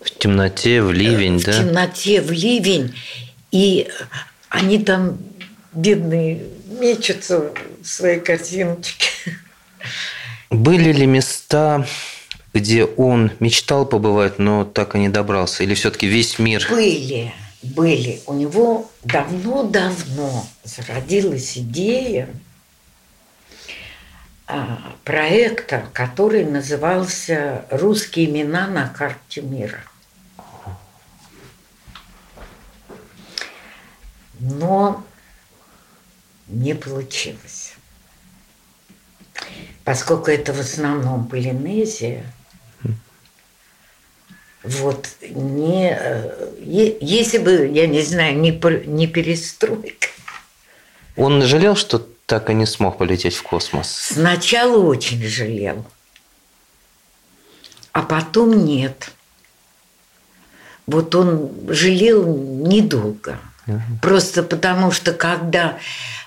в 0.00 0.10
темноте, 0.10 0.82
в 0.82 0.92
ливень, 0.92 1.38
в 1.38 1.44
да? 1.44 1.52
В 1.52 1.56
темноте, 1.64 2.20
в 2.20 2.30
ливень. 2.30 2.94
И 3.50 3.88
они 4.50 4.78
там 4.78 5.18
бедные 5.72 6.44
мечутся 6.78 7.52
в 7.80 7.86
своей 7.86 8.20
картиночке. 8.20 9.08
Были 10.50 10.92
ли 10.92 11.06
места, 11.06 11.86
где 12.52 12.84
он 12.84 13.32
мечтал 13.40 13.86
побывать, 13.86 14.38
но 14.38 14.64
так 14.64 14.94
и 14.94 14.98
не 14.98 15.08
добрался? 15.08 15.64
Или 15.64 15.74
все-таки 15.74 16.06
весь 16.06 16.38
мир? 16.38 16.66
Были, 16.68 17.32
были. 17.62 18.20
У 18.26 18.34
него 18.34 18.90
давно-давно 19.04 20.46
зародилась 20.64 21.56
идея 21.56 22.28
проекта, 25.04 25.86
который 25.92 26.44
назывался 26.44 27.66
«Русские 27.70 28.26
имена 28.26 28.68
на 28.68 28.88
карте 28.88 29.42
мира». 29.42 29.80
Но 34.38 35.04
не 36.46 36.74
получилось. 36.74 37.74
Поскольку 39.84 40.30
это 40.30 40.52
в 40.52 40.60
основном 40.60 41.26
Полинезия, 41.28 42.24
вот 44.62 45.08
не, 45.22 45.96
э, 45.98 46.54
если 46.60 47.38
бы, 47.38 47.68
я 47.68 47.86
не 47.86 48.02
знаю, 48.02 48.36
не, 48.38 48.50
не 48.86 49.06
перестройка. 49.06 50.08
Он 51.16 51.42
жалел, 51.42 51.76
что 51.76 52.08
так 52.26 52.50
и 52.50 52.54
не 52.54 52.66
смог 52.66 52.98
полететь 52.98 53.36
в 53.36 53.42
космос? 53.42 53.88
Сначала 53.88 54.82
очень 54.84 55.22
жалел, 55.22 55.84
а 57.92 58.02
потом 58.02 58.64
нет. 58.64 59.10
Вот 60.86 61.14
он 61.14 61.50
жалел 61.68 62.26
недолго. 62.26 63.38
Угу. 63.66 63.80
Просто 64.02 64.42
потому 64.42 64.92
что 64.92 65.12
когда 65.12 65.78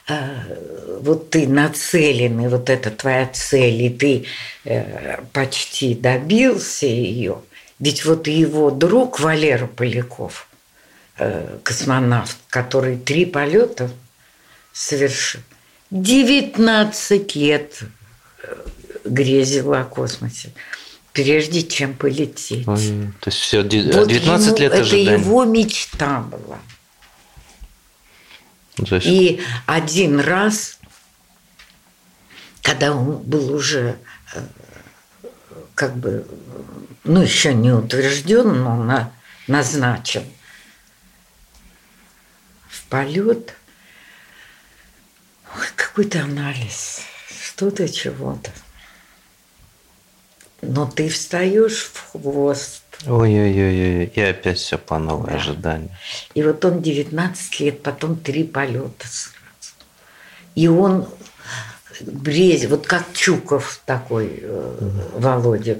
э, 0.07 0.99
вот 1.01 1.29
ты 1.29 1.47
нацелен, 1.47 2.39
и 2.41 2.47
вот 2.47 2.69
это 2.69 2.91
твоя 2.91 3.27
цель, 3.27 3.81
и 3.83 3.89
ты 3.89 4.25
э, 4.65 5.21
почти 5.31 5.95
добился 5.95 6.85
ее, 6.85 7.41
ведь 7.79 8.03
вот 8.03 8.27
его 8.27 8.71
друг 8.71 9.21
Валера 9.21 9.67
Поляков, 9.67 10.49
э, 11.17 11.59
космонавт, 11.63 12.37
который 12.49 12.97
три 12.97 13.25
полета 13.25 13.89
совершил, 14.73 15.41
19 15.91 17.35
лет 17.35 17.79
э, 18.43 18.55
грезил 19.05 19.73
о 19.73 19.83
космосе 19.83 20.51
прежде 21.13 21.63
чем 21.63 21.95
полететь. 21.95 22.67
Ой, 22.67 23.11
то 23.19 23.29
есть 23.29 23.39
все 23.39 23.63
19 23.63 24.49
вот 24.49 24.59
лет 24.59 24.73
ожидания. 24.73 25.15
Это 25.15 25.21
его 25.21 25.43
мечта 25.43 26.21
была. 26.21 26.59
Есть... 28.77 29.05
И 29.05 29.41
один 29.65 30.19
раз, 30.19 30.79
когда 32.61 32.93
он 32.93 33.17
был 33.17 33.53
уже 33.53 33.97
э, 34.33 34.41
как 35.75 35.97
бы, 35.97 36.25
ну, 37.03 37.21
еще 37.21 37.53
не 37.53 37.71
утвержден, 37.71 38.63
но 38.63 38.81
на, 38.81 39.11
назначен 39.47 40.23
в 42.69 42.85
полет, 42.85 43.55
какой-то 45.75 46.21
анализ, 46.23 47.01
что-то, 47.29 47.87
чего-то. 47.89 48.51
Но 50.61 50.85
ты 50.85 51.09
встаешь 51.09 51.83
в 51.83 52.11
хвост 52.11 52.83
Ой-ой-ой, 53.07 54.11
и 54.13 54.21
опять 54.21 54.57
все 54.57 54.77
по 54.77 54.99
новой 54.99 55.29
да. 55.29 55.37
ожидание. 55.37 55.97
И 56.33 56.43
вот 56.43 56.65
он 56.65 56.81
19 56.81 57.59
лет, 57.61 57.81
потом 57.81 58.17
три 58.17 58.43
полета 58.43 59.07
сразу. 59.07 59.35
И 60.55 60.67
он 60.67 61.07
брезе, 62.01 62.67
вот 62.67 62.87
как 62.87 63.05
Чуков 63.13 63.81
такой, 63.85 64.43
угу. 64.43 65.19
Володя, 65.19 65.79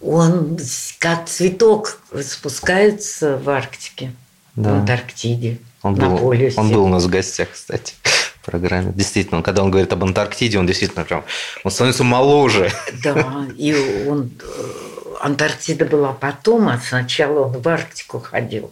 он 0.00 0.58
как 0.98 1.28
цветок 1.28 2.00
спускается 2.24 3.36
в 3.36 3.48
Арктике, 3.48 4.12
да. 4.62 4.70
в 4.70 4.74
Антарктиде, 4.80 5.58
он 5.82 5.94
на 5.94 6.10
был, 6.10 6.18
полюсе. 6.18 6.58
Он 6.60 6.70
был 6.70 6.84
у 6.84 6.88
нас 6.88 7.04
в 7.04 7.10
гостях, 7.10 7.48
кстати 7.52 7.94
программе. 8.44 8.92
Действительно, 8.94 9.42
когда 9.42 9.62
он 9.62 9.70
говорит 9.70 9.92
об 9.92 10.02
Антарктиде, 10.02 10.58
он 10.58 10.66
действительно 10.66 11.04
прям, 11.04 11.24
он 11.64 11.70
становится 11.70 12.04
моложе. 12.04 12.70
Да, 13.04 13.46
и 13.56 14.06
он 14.08 14.30
э, 14.40 14.90
Антарктида 15.20 15.84
была 15.84 16.12
потом, 16.12 16.68
а 16.68 16.78
сначала 16.78 17.46
он 17.46 17.60
в 17.60 17.68
Арктику 17.68 18.20
ходил. 18.20 18.70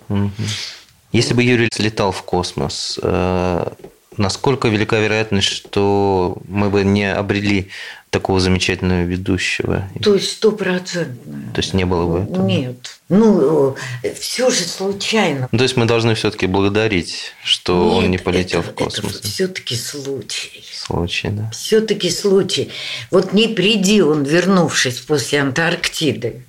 Если 1.12 1.34
бы 1.34 1.42
Юрий 1.42 1.70
слетал 1.72 2.12
в 2.12 2.22
космос, 2.22 2.98
э, 3.02 3.68
насколько 4.16 4.68
велика 4.68 4.98
вероятность, 4.98 5.48
что 5.48 6.36
мы 6.46 6.68
бы 6.68 6.84
не 6.84 7.10
обрели 7.10 7.70
такого 8.10 8.40
замечательного 8.40 9.02
ведущего? 9.02 9.88
То 10.02 10.14
есть 10.14 10.32
стопроцентно. 10.32 11.52
То 11.54 11.60
есть 11.60 11.74
не 11.74 11.84
было 11.84 12.06
бы 12.06 12.24
этого? 12.24 12.46
Нет. 12.46 13.00
Ну, 13.08 13.76
все 14.18 14.50
же 14.50 14.64
случайно. 14.64 15.48
то 15.50 15.62
есть 15.62 15.76
мы 15.76 15.86
должны 15.86 16.14
все-таки 16.14 16.46
благодарить, 16.46 17.32
что 17.42 17.84
Нет, 17.84 18.04
он 18.04 18.10
не 18.10 18.18
полетел 18.18 18.60
это, 18.60 18.70
в 18.70 18.74
космос. 18.74 19.16
Это 19.16 19.28
все-таки 19.28 19.76
случай. 19.76 20.64
Случай, 20.72 21.28
да. 21.30 21.50
Все-таки 21.50 22.10
случай. 22.10 22.70
Вот 23.10 23.32
не 23.32 23.48
приди 23.48 24.02
он, 24.02 24.24
вернувшись 24.24 24.98
после 25.00 25.40
Антарктиды, 25.40 26.42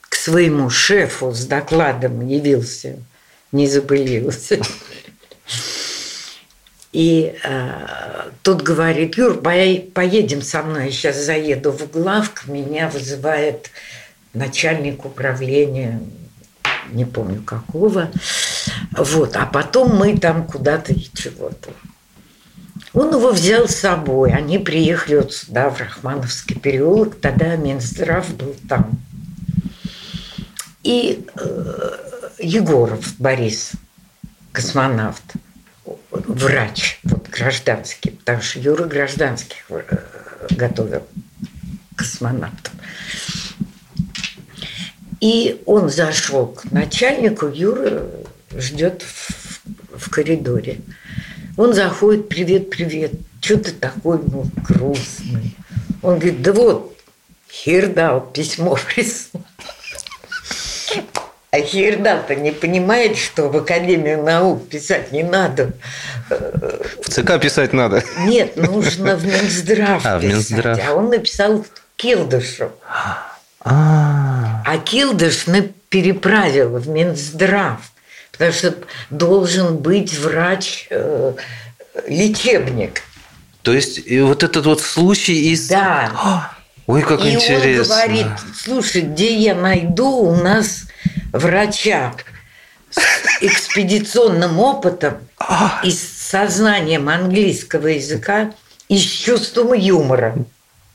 к 0.00 0.14
своему 0.14 0.70
шефу 0.70 1.32
с 1.32 1.44
докладом 1.44 2.26
явился, 2.26 2.96
не 3.52 3.66
забылился. 3.66 4.60
И 6.92 7.34
э, 7.44 8.30
тот 8.42 8.62
говорит, 8.62 9.16
Юр, 9.18 9.40
поедем 9.40 10.42
со 10.42 10.62
мной, 10.62 10.86
я 10.86 10.90
сейчас 10.90 11.16
заеду 11.16 11.70
в 11.70 11.90
главк, 11.90 12.46
меня 12.46 12.88
вызывает 12.88 13.70
начальник 14.32 15.04
управления, 15.04 16.00
не 16.90 17.04
помню 17.04 17.42
какого. 17.42 18.10
Вот, 18.96 19.36
а 19.36 19.44
потом 19.46 19.96
мы 19.96 20.16
там 20.16 20.46
куда-то 20.46 20.94
и 20.94 21.08
чего-то. 21.14 21.70
Он 22.94 23.14
его 23.14 23.32
взял 23.32 23.68
с 23.68 23.76
собой. 23.76 24.32
Они 24.32 24.58
приехали 24.58 25.16
вот 25.16 25.32
сюда, 25.32 25.68
в 25.68 25.78
Рахмановский 25.78 26.58
переулок. 26.58 27.20
Тогда 27.20 27.56
Минздрав 27.56 28.34
был 28.34 28.56
там. 28.68 28.90
И 30.82 31.26
э, 31.36 31.90
Егоров 32.38 33.14
Борис, 33.18 33.72
космонавт, 34.52 35.22
врач, 36.10 37.00
вот 37.04 37.28
гражданский, 37.28 38.10
потому 38.10 38.42
что 38.42 38.60
Юра 38.60 38.84
гражданских 38.84 39.64
э, 39.70 39.82
готовил 40.50 41.02
космонавтов. 41.96 42.72
И 45.20 45.62
он 45.66 45.90
зашел 45.90 46.46
к 46.46 46.70
начальнику, 46.70 47.48
Юра 47.48 48.04
ждет 48.56 49.02
в, 49.02 49.60
в 49.98 50.10
коридоре. 50.10 50.80
Он 51.56 51.74
заходит, 51.74 52.28
привет, 52.28 52.70
привет, 52.70 53.12
что 53.40 53.58
ты 53.58 53.72
такой 53.72 54.20
ну, 54.24 54.46
грустный? 54.68 55.56
Он 56.02 56.18
говорит, 56.18 56.42
да 56.42 56.52
вот, 56.52 56.96
Хирдал 57.50 58.20
письмо 58.20 58.78
прислал. 58.94 59.44
Хирдал-то 61.68 62.34
не 62.34 62.50
понимает, 62.50 63.16
что 63.16 63.48
в 63.48 63.56
Академию 63.56 64.22
наук 64.22 64.68
писать 64.68 65.12
не 65.12 65.22
надо. 65.22 65.72
В 66.30 67.08
ЦК 67.08 67.40
писать 67.40 67.72
надо. 67.72 68.02
Нет, 68.26 68.56
нужно 68.56 69.16
в 69.16 69.24
Минздрав 69.24 70.02
а, 70.04 70.18
в 70.18 70.24
Минздрав. 70.24 70.78
А 70.86 70.94
он 70.94 71.10
написал 71.10 71.64
Килдышу. 71.96 72.72
А, 73.60 74.62
а 74.64 74.78
Килдыш 74.78 75.46
переправил 75.88 76.78
в 76.78 76.88
Минздрав, 76.88 77.80
потому 78.32 78.52
что 78.52 78.74
должен 79.10 79.76
быть 79.78 80.18
врач 80.18 80.86
э. 80.90 81.32
То 83.62 83.72
есть 83.72 84.00
и 84.06 84.20
вот 84.20 84.42
этот 84.42 84.66
вот 84.66 84.80
случай 84.80 85.52
из... 85.52 85.68
Да. 85.68 86.52
Ой, 86.86 87.02
как 87.02 87.20
и 87.22 87.34
интересно. 87.34 87.94
он 87.94 88.00
говорит, 88.00 88.26
слушай, 88.56 89.02
где 89.02 89.34
я 89.34 89.54
найду 89.54 90.08
у 90.08 90.34
нас 90.34 90.84
врача 91.32 92.14
с 92.90 92.98
экспедиционным 93.40 94.58
опытом 94.58 95.18
и 95.84 95.90
с 95.90 96.00
сознанием 96.00 97.08
английского 97.08 97.88
языка 97.88 98.52
и 98.88 98.98
с 98.98 99.04
чувством 99.04 99.72
юмора. 99.74 100.36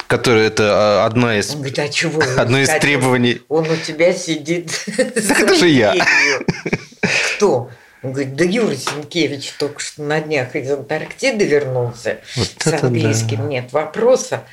Которая 0.07 0.47
это 0.47 1.01
а, 1.01 1.05
одна 1.05 1.39
из, 1.39 1.51
Он 1.51 1.57
говорит, 1.57 1.79
а 1.79 1.89
чего 1.89 2.21
одно 2.37 2.59
из 2.59 2.69
требований. 2.79 3.41
Он 3.47 3.67
у 3.69 3.75
тебя 3.77 4.13
сидит. 4.13 4.71
Так 4.95 5.39
это 5.39 5.55
же 5.55 5.69
я. 5.69 5.95
Кто? 7.35 7.71
Он 8.03 8.11
говорит, 8.11 8.35
да 8.35 8.43
Юра 8.43 8.75
Сенкевич 8.75 9.53
только 9.57 9.79
что 9.79 10.03
на 10.03 10.19
днях 10.19 10.55
из 10.55 10.69
Антарктиды 10.69 11.45
вернулся. 11.45 12.19
Вот 12.35 12.51
с 12.59 12.83
английским 12.83 13.37
да. 13.37 13.43
нет 13.43 13.71
вопроса. 13.71 14.43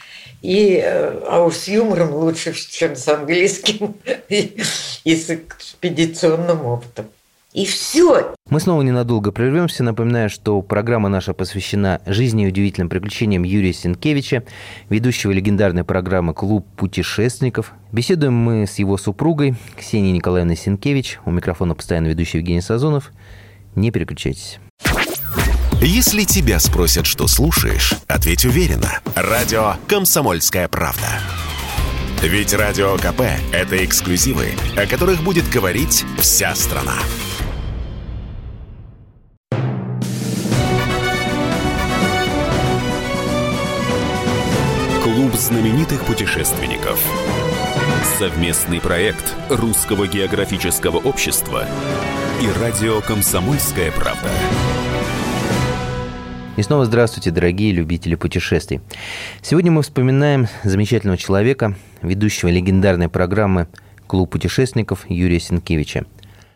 И, 0.42 0.80
э, 0.82 1.20
а 1.28 1.44
уж 1.44 1.54
с 1.54 1.68
юмором 1.68 2.14
лучше, 2.14 2.54
чем 2.54 2.96
с 2.96 3.06
английским 3.08 3.94
и, 4.28 4.62
и 5.04 5.16
с 5.16 5.30
экспедиционным 5.30 6.64
опытом. 6.64 7.06
И 7.52 7.66
все. 7.66 8.32
Мы 8.48 8.60
снова 8.60 8.82
ненадолго 8.82 9.32
прервемся. 9.32 9.82
Напоминаю, 9.82 10.30
что 10.30 10.62
программа 10.62 11.08
наша 11.08 11.34
посвящена 11.34 12.00
жизни 12.06 12.44
и 12.44 12.48
удивительным 12.48 12.88
приключениям 12.88 13.42
Юрия 13.42 13.72
Сенкевича, 13.72 14.44
ведущего 14.88 15.32
легендарной 15.32 15.82
программы 15.82 16.32
«Клуб 16.32 16.64
путешественников». 16.76 17.72
Беседуем 17.90 18.34
мы 18.34 18.68
с 18.68 18.78
его 18.78 18.96
супругой 18.96 19.56
Ксенией 19.76 20.12
Николаевной 20.12 20.56
Сенкевич. 20.56 21.18
У 21.26 21.32
микрофона 21.32 21.74
постоянно 21.74 22.06
ведущий 22.06 22.38
Евгений 22.38 22.60
Сазонов. 22.60 23.10
Не 23.74 23.90
переключайтесь. 23.90 24.60
Если 25.82 26.24
тебя 26.24 26.60
спросят, 26.60 27.06
что 27.06 27.26
слушаешь, 27.26 27.94
ответь 28.06 28.44
уверенно. 28.44 29.00
Радио 29.14 29.76
«Комсомольская 29.88 30.68
правда». 30.68 31.08
Ведь 32.20 32.52
Радио 32.52 32.98
КП– 32.98 33.22
это 33.52 33.82
эксклюзивы, 33.82 34.50
о 34.76 34.86
которых 34.86 35.22
будет 35.22 35.48
говорить 35.48 36.04
вся 36.18 36.54
страна. 36.54 36.96
Клуб 45.02 45.34
знаменитых 45.34 46.04
путешественников. 46.04 47.00
Совместный 48.18 48.82
проект 48.82 49.34
Русского 49.48 50.06
географического 50.06 50.98
общества 50.98 51.66
и 52.42 52.60
радио 52.60 53.00
«Комсомольская 53.00 53.90
правда». 53.92 54.28
И 56.60 56.62
снова 56.62 56.84
здравствуйте, 56.84 57.30
дорогие 57.30 57.72
любители 57.72 58.16
путешествий. 58.16 58.82
Сегодня 59.40 59.72
мы 59.72 59.80
вспоминаем 59.80 60.46
замечательного 60.62 61.16
человека, 61.16 61.74
ведущего 62.02 62.50
легендарной 62.50 63.08
программы 63.08 63.66
«Клуб 64.06 64.32
путешественников» 64.32 65.08
Юрия 65.08 65.40
Сенкевича. 65.40 66.04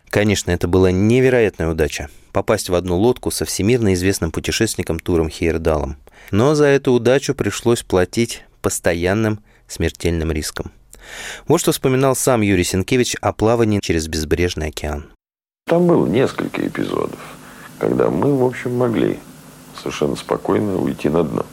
Конечно, 0.09 0.51
это 0.51 0.67
была 0.67 0.91
невероятная 0.91 1.71
удача– 1.71 2.09
попасть 2.33 2.69
в 2.69 2.75
одну 2.75 2.97
лодку 2.97 3.31
со 3.31 3.45
всемирно 3.45 3.95
известным 3.95 4.29
путешественником 4.31 4.99
Туром 4.99 5.27
Хейердалом. 5.27 5.97
Но 6.29 6.53
за 6.53 6.65
эту 6.65 6.91
удачу 6.91 7.33
пришлось 7.33 7.81
платить 7.81 8.43
постоянным 8.61 9.39
смертельным 9.67 10.31
риском. 10.31 10.71
Вот 11.47 11.61
что 11.61 11.71
вспоминал 11.71 12.15
сам 12.15 12.41
Юрий 12.41 12.63
Сенкевич 12.63 13.15
о 13.21 13.33
плавании 13.33 13.79
через 13.81 14.07
безбрежный 14.07 14.67
океан. 14.67 15.07
Там 15.67 15.87
было 15.87 16.05
несколько 16.05 16.67
эпизодов, 16.67 17.17
когда 17.79 18.11
мы, 18.11 18.37
в 18.37 18.43
общем, 18.43 18.77
могли 18.77 19.17
совершенно 19.77 20.15
спокойно 20.15 20.77
уйти 20.77 21.09
на 21.09 21.23
дно. 21.23 21.45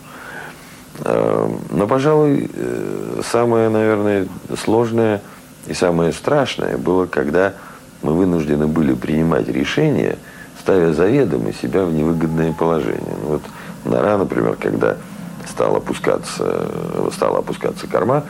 Эм, 1.04 1.60
но, 1.70 1.86
пожалуй, 1.86 2.50
э, 2.52 3.20
самое, 3.30 3.68
наверное, 3.68 4.26
сложное 4.62 5.22
и 5.66 5.74
самое 5.74 6.12
страшное 6.12 6.76
было, 6.76 7.06
когда 7.06 7.54
мы 8.02 8.14
вынуждены 8.14 8.66
были 8.66 8.94
принимать 8.94 9.48
решения, 9.48 10.18
ставя 10.60 10.92
заведомо 10.92 11.52
себя 11.52 11.84
в 11.84 11.92
невыгодное 11.92 12.52
положение. 12.52 13.16
Ну, 13.22 13.28
вот 13.28 13.42
Нора, 13.84 14.18
например, 14.18 14.56
когда 14.56 14.96
стала 15.48 15.78
опускаться, 15.78 16.68
стала 17.12 17.38
опускаться 17.38 17.86
корма, 17.86 18.24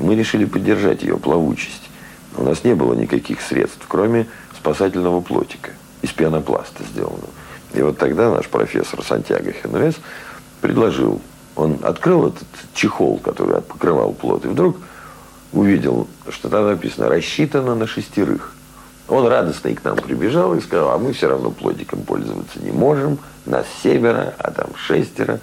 мы 0.00 0.14
решили 0.14 0.44
поддержать 0.44 1.02
ее 1.02 1.16
плавучесть. 1.16 1.90
У 2.36 2.44
нас 2.44 2.64
не 2.64 2.74
было 2.74 2.94
никаких 2.94 3.40
средств, 3.40 3.84
кроме 3.88 4.26
спасательного 4.56 5.20
плотика 5.20 5.70
из 6.02 6.10
пенопласта 6.10 6.82
сделанного. 6.84 7.28
И 7.74 7.82
вот 7.82 7.98
тогда 7.98 8.30
наш 8.30 8.48
профессор 8.48 9.02
Сантьяго 9.02 9.52
Хенрес 9.52 9.96
предложил, 10.60 11.20
он 11.56 11.78
открыл 11.82 12.28
этот 12.28 12.46
чехол, 12.72 13.18
который 13.18 13.60
покрывал 13.60 14.12
плод, 14.12 14.44
и 14.44 14.48
вдруг 14.48 14.76
увидел, 15.52 16.08
что 16.28 16.48
там 16.48 16.66
написано 16.66 17.08
«рассчитано 17.08 17.74
на 17.74 17.86
шестерых». 17.86 18.52
Он 19.08 19.26
радостно 19.26 19.74
к 19.74 19.84
нам 19.84 19.96
прибежал 19.96 20.54
и 20.54 20.60
сказал, 20.60 20.92
а 20.92 20.98
мы 20.98 21.12
все 21.12 21.28
равно 21.28 21.50
плотиком 21.50 22.02
пользоваться 22.02 22.58
не 22.60 22.70
можем, 22.70 23.18
нас 23.44 23.66
семеро, 23.82 24.34
а 24.38 24.50
там 24.50 24.68
шестеро. 24.76 25.40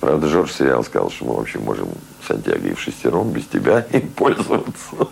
Правда, 0.00 0.28
Жорж 0.28 0.52
Сериал 0.52 0.84
сказал, 0.84 1.10
что 1.10 1.26
мы 1.26 1.34
вообще 1.34 1.58
можем 1.58 1.88
Сантьяго 2.26 2.68
и 2.68 2.74
в 2.74 2.80
шестером 2.80 3.30
без 3.30 3.46
тебя 3.46 3.80
им 3.92 4.08
пользоваться. 4.10 5.08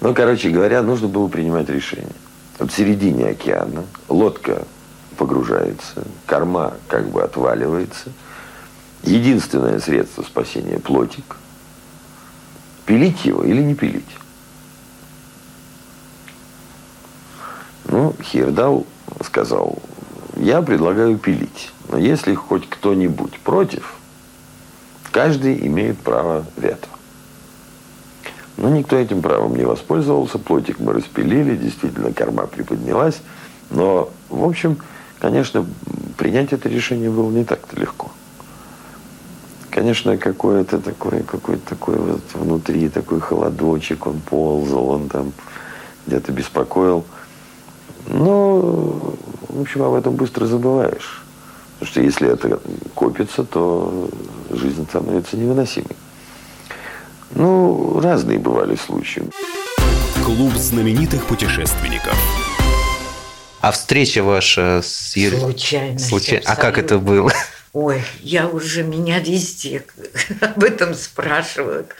Ну, 0.00 0.14
короче 0.14 0.50
говоря, 0.50 0.82
нужно 0.82 1.08
было 1.08 1.28
принимать 1.28 1.68
решение. 1.68 2.14
Вот 2.58 2.70
в 2.70 2.76
середине 2.76 3.28
океана 3.28 3.84
лодка 4.08 4.64
погружается, 5.20 6.02
корма 6.24 6.72
как 6.88 7.10
бы 7.10 7.22
отваливается. 7.22 8.10
Единственное 9.02 9.78
средство 9.78 10.22
спасения– 10.22 10.78
плотик. 10.80 11.36
Пилить 12.86 13.26
его 13.26 13.44
или 13.44 13.60
не 13.60 13.74
пилить? 13.74 14.16
Ну, 17.84 18.14
Хирдал 18.22 18.86
сказал, 19.22 19.78
я 20.36 20.62
предлагаю 20.62 21.18
пилить. 21.18 21.70
Но 21.90 21.98
если 21.98 22.34
хоть 22.34 22.66
кто-нибудь 22.66 23.40
против, 23.40 23.96
каждый 25.12 25.66
имеет 25.66 25.98
право 25.98 26.46
вето. 26.56 26.88
Но 28.56 28.70
никто 28.70 28.96
этим 28.96 29.20
правом 29.20 29.54
не 29.54 29.66
воспользовался. 29.66 30.38
Плотик 30.38 30.80
мы 30.80 30.94
распилили, 30.94 31.56
действительно 31.56 32.10
корма 32.10 32.46
приподнялась. 32.46 33.20
Но, 33.68 34.10
в 34.30 34.44
общем, 34.44 34.78
Конечно, 35.20 35.66
принять 36.16 36.52
это 36.52 36.68
решение 36.68 37.10
было 37.10 37.30
не 37.30 37.44
так-то 37.44 37.78
легко. 37.78 38.10
конечно, 39.70 40.16
какое-то 40.16 40.78
такое, 40.78 41.22
какой-то 41.22 41.68
такой 41.68 41.96
вот 41.96 42.20
внутри 42.34 42.88
такой 42.88 43.20
холодочек, 43.20 44.06
он 44.06 44.20
ползал, 44.20 44.88
он 44.88 45.08
там 45.08 45.32
где-то 46.06 46.32
беспокоил. 46.32 47.04
Но, 48.08 49.14
в 49.48 49.60
общем, 49.60 49.82
об 49.82 49.94
этом 49.94 50.14
быстро 50.16 50.46
забываешь. 50.46 51.22
Потому 51.78 51.92
что 51.92 52.00
если 52.02 52.28
это 52.28 52.60
копится, 52.94 53.44
то 53.44 54.10
жизнь 54.50 54.86
становится 54.88 55.36
невыносимой. 55.36 55.96
Ну, 57.34 58.00
разные 58.00 58.38
бывали 58.38 58.76
случаи. 58.76 59.22
Клуб 60.24 60.52
знаменитых 60.54 61.26
путешественников. 61.26 62.39
А 63.60 63.72
встреча 63.72 64.22
ваша 64.22 64.80
с 64.82 65.14
Юрием? 65.16 65.42
Случайно. 65.42 65.98
Случайно. 65.98 66.44
А 66.46 66.56
как 66.56 66.78
это 66.78 66.98
было? 66.98 67.32
Ой, 67.72 68.02
я 68.20 68.48
уже 68.48 68.82
меня 68.82 69.20
везде 69.20 69.84
об 70.40 70.64
этом 70.64 70.94
спрашивают. 70.94 71.94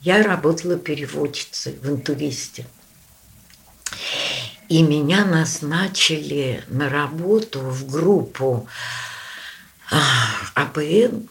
Я 0.00 0.22
работала 0.22 0.76
переводчицей 0.76 1.78
в 1.80 1.88
интуристе. 1.88 2.66
И 4.68 4.82
меня 4.82 5.24
назначили 5.24 6.64
на 6.66 6.88
работу 6.88 7.60
в 7.60 7.88
группу 7.88 8.68
а, 9.90 10.02
АПН. 10.54 11.28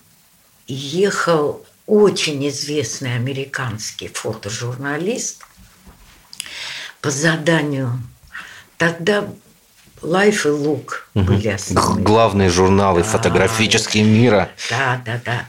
Ехал 0.67 1.65
очень 1.85 2.47
известный 2.47 3.15
американский 3.15 4.07
фотожурналист 4.07 5.43
по 7.01 7.11
заданию. 7.11 8.01
Тогда 8.77 9.29
Life 10.05 10.45
и 10.45 10.49
Look 10.49 10.91
угу. 11.13 11.25
были 11.25 11.49
основные. 11.49 12.03
Главные 12.03 12.49
журналы 12.49 13.01
да, 13.01 13.07
фотографические 13.07 14.03
мира. 14.03 14.49
Да, 14.69 15.01
да, 15.05 15.21
да. 15.25 15.45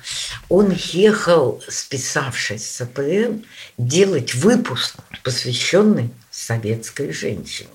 Он 0.48 0.74
ехал, 0.92 1.62
списавшись 1.68 2.68
с 2.68 2.80
АПН, 2.80 3.44
делать 3.78 4.34
выпуск, 4.34 4.96
посвященный 5.22 6.11
советской 6.30 7.12
женщине. 7.12 7.68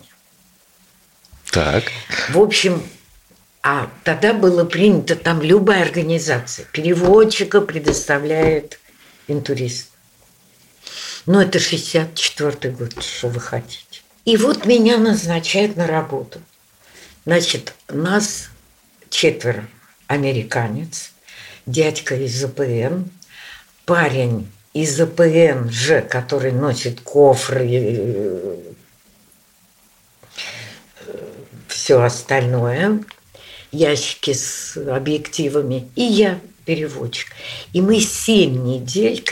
Так. 1.52 1.92
В 2.30 2.40
общем, 2.40 2.82
а 3.64 3.90
тогда 4.04 4.34
было 4.34 4.66
принято, 4.66 5.16
там 5.16 5.42
любая 5.42 5.84
организация 5.84 6.66
переводчика 6.72 7.62
предоставляет 7.62 8.80
интурист. 9.28 9.90
Но 11.26 11.42
это 11.42 11.60
64 11.60 12.74
год, 12.74 13.04
что 13.04 13.28
вы 13.28 13.40
хотите. 13.40 14.02
И 14.26 14.38
вот 14.38 14.66
меня 14.66 14.98
назначают 14.98 15.76
на 15.76 15.88
работу. 15.88 16.42
Значит, 17.26 17.74
нас 17.88 18.50
четверо. 19.10 19.68
Американец, 20.08 21.14
дядька 21.66 22.16
из 22.16 22.44
АПН, 22.44 23.06
парень 23.86 24.52
из 24.74 25.00
АПН 25.00 25.70
же, 25.70 26.02
который 26.02 26.52
носит 26.52 27.00
кофры, 27.00 27.70
э, 27.72 28.58
все 31.70 32.02
остальное, 32.02 33.02
ящики 33.72 34.34
с 34.34 34.76
объективами, 34.76 35.90
и 35.96 36.04
я 36.04 36.42
переводчик. 36.66 37.30
И 37.72 37.82
мы 37.82 38.02
семь 38.02 38.64
недель 38.66 39.24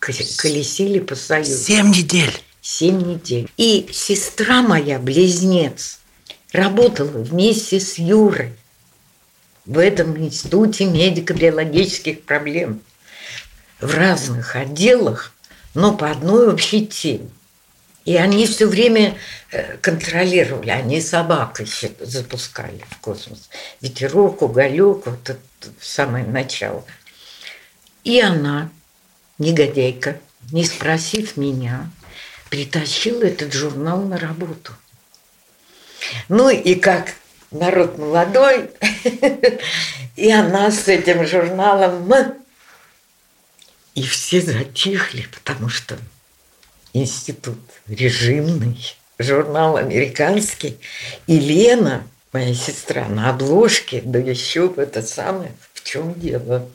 колесили 0.00 0.98
по 0.98 1.14
Союзу. 1.14 1.56
Семь 1.56 1.90
недель? 1.90 2.32
Семь 2.60 3.00
недель. 3.00 3.48
И 3.56 3.88
сестра 3.92 4.62
моя, 4.62 4.98
близнец, 4.98 5.99
работала 6.52 7.22
вместе 7.22 7.80
с 7.80 7.98
Юрой 7.98 8.52
в 9.66 9.78
этом 9.78 10.16
институте 10.16 10.84
медико-биологических 10.86 12.22
проблем 12.22 12.82
в 13.80 13.94
разных 13.94 14.56
отделах, 14.56 15.32
но 15.74 15.96
по 15.96 16.10
одной 16.10 16.52
общей 16.52 16.86
теме. 16.86 17.30
И 18.04 18.16
они 18.16 18.46
все 18.46 18.66
время 18.66 19.16
э, 19.52 19.76
контролировали, 19.76 20.70
они 20.70 21.00
собак 21.00 21.60
запускали 22.00 22.82
в 22.88 22.98
космос. 22.98 23.50
Ветерок, 23.80 24.42
уголек, 24.42 25.06
вот 25.06 25.28
это 25.28 25.38
самое 25.80 26.24
начало. 26.24 26.84
И 28.02 28.20
она, 28.20 28.70
негодяйка, 29.38 30.18
не 30.50 30.64
спросив 30.64 31.36
меня, 31.36 31.90
притащила 32.48 33.22
этот 33.22 33.52
журнал 33.52 34.00
на 34.00 34.18
работу– 34.18 34.72
ну 36.30 36.48
и 36.48 36.76
как 36.76 37.14
народ 37.50 37.98
молодой, 37.98 38.70
и 40.16 40.30
она 40.30 40.70
с 40.70 40.86
этим 40.86 41.26
журналом, 41.26 42.10
и 43.96 44.02
все 44.04 44.40
затихли, 44.40 45.26
потому 45.32 45.68
что 45.68 45.98
институт 46.92 47.58
режимный, 47.88 48.96
журнал 49.18 49.76
американский, 49.76 50.78
и 51.26 51.40
Лена, 51.40 52.06
моя 52.32 52.54
сестра, 52.54 53.08
на 53.08 53.30
обложке, 53.30 54.00
да 54.00 54.20
еще 54.20 54.72
это 54.76 55.02
самое, 55.02 55.52
в 55.74 55.82
чем 55.82 56.14
дело. 56.14 56.68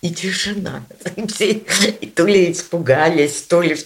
И 0.00 0.10
тишина. 0.10 0.86
И 1.16 1.26
все 1.28 1.50
и 1.52 2.06
то 2.06 2.24
ли 2.24 2.50
испугались, 2.50 3.42
то 3.42 3.60
ли 3.60 3.76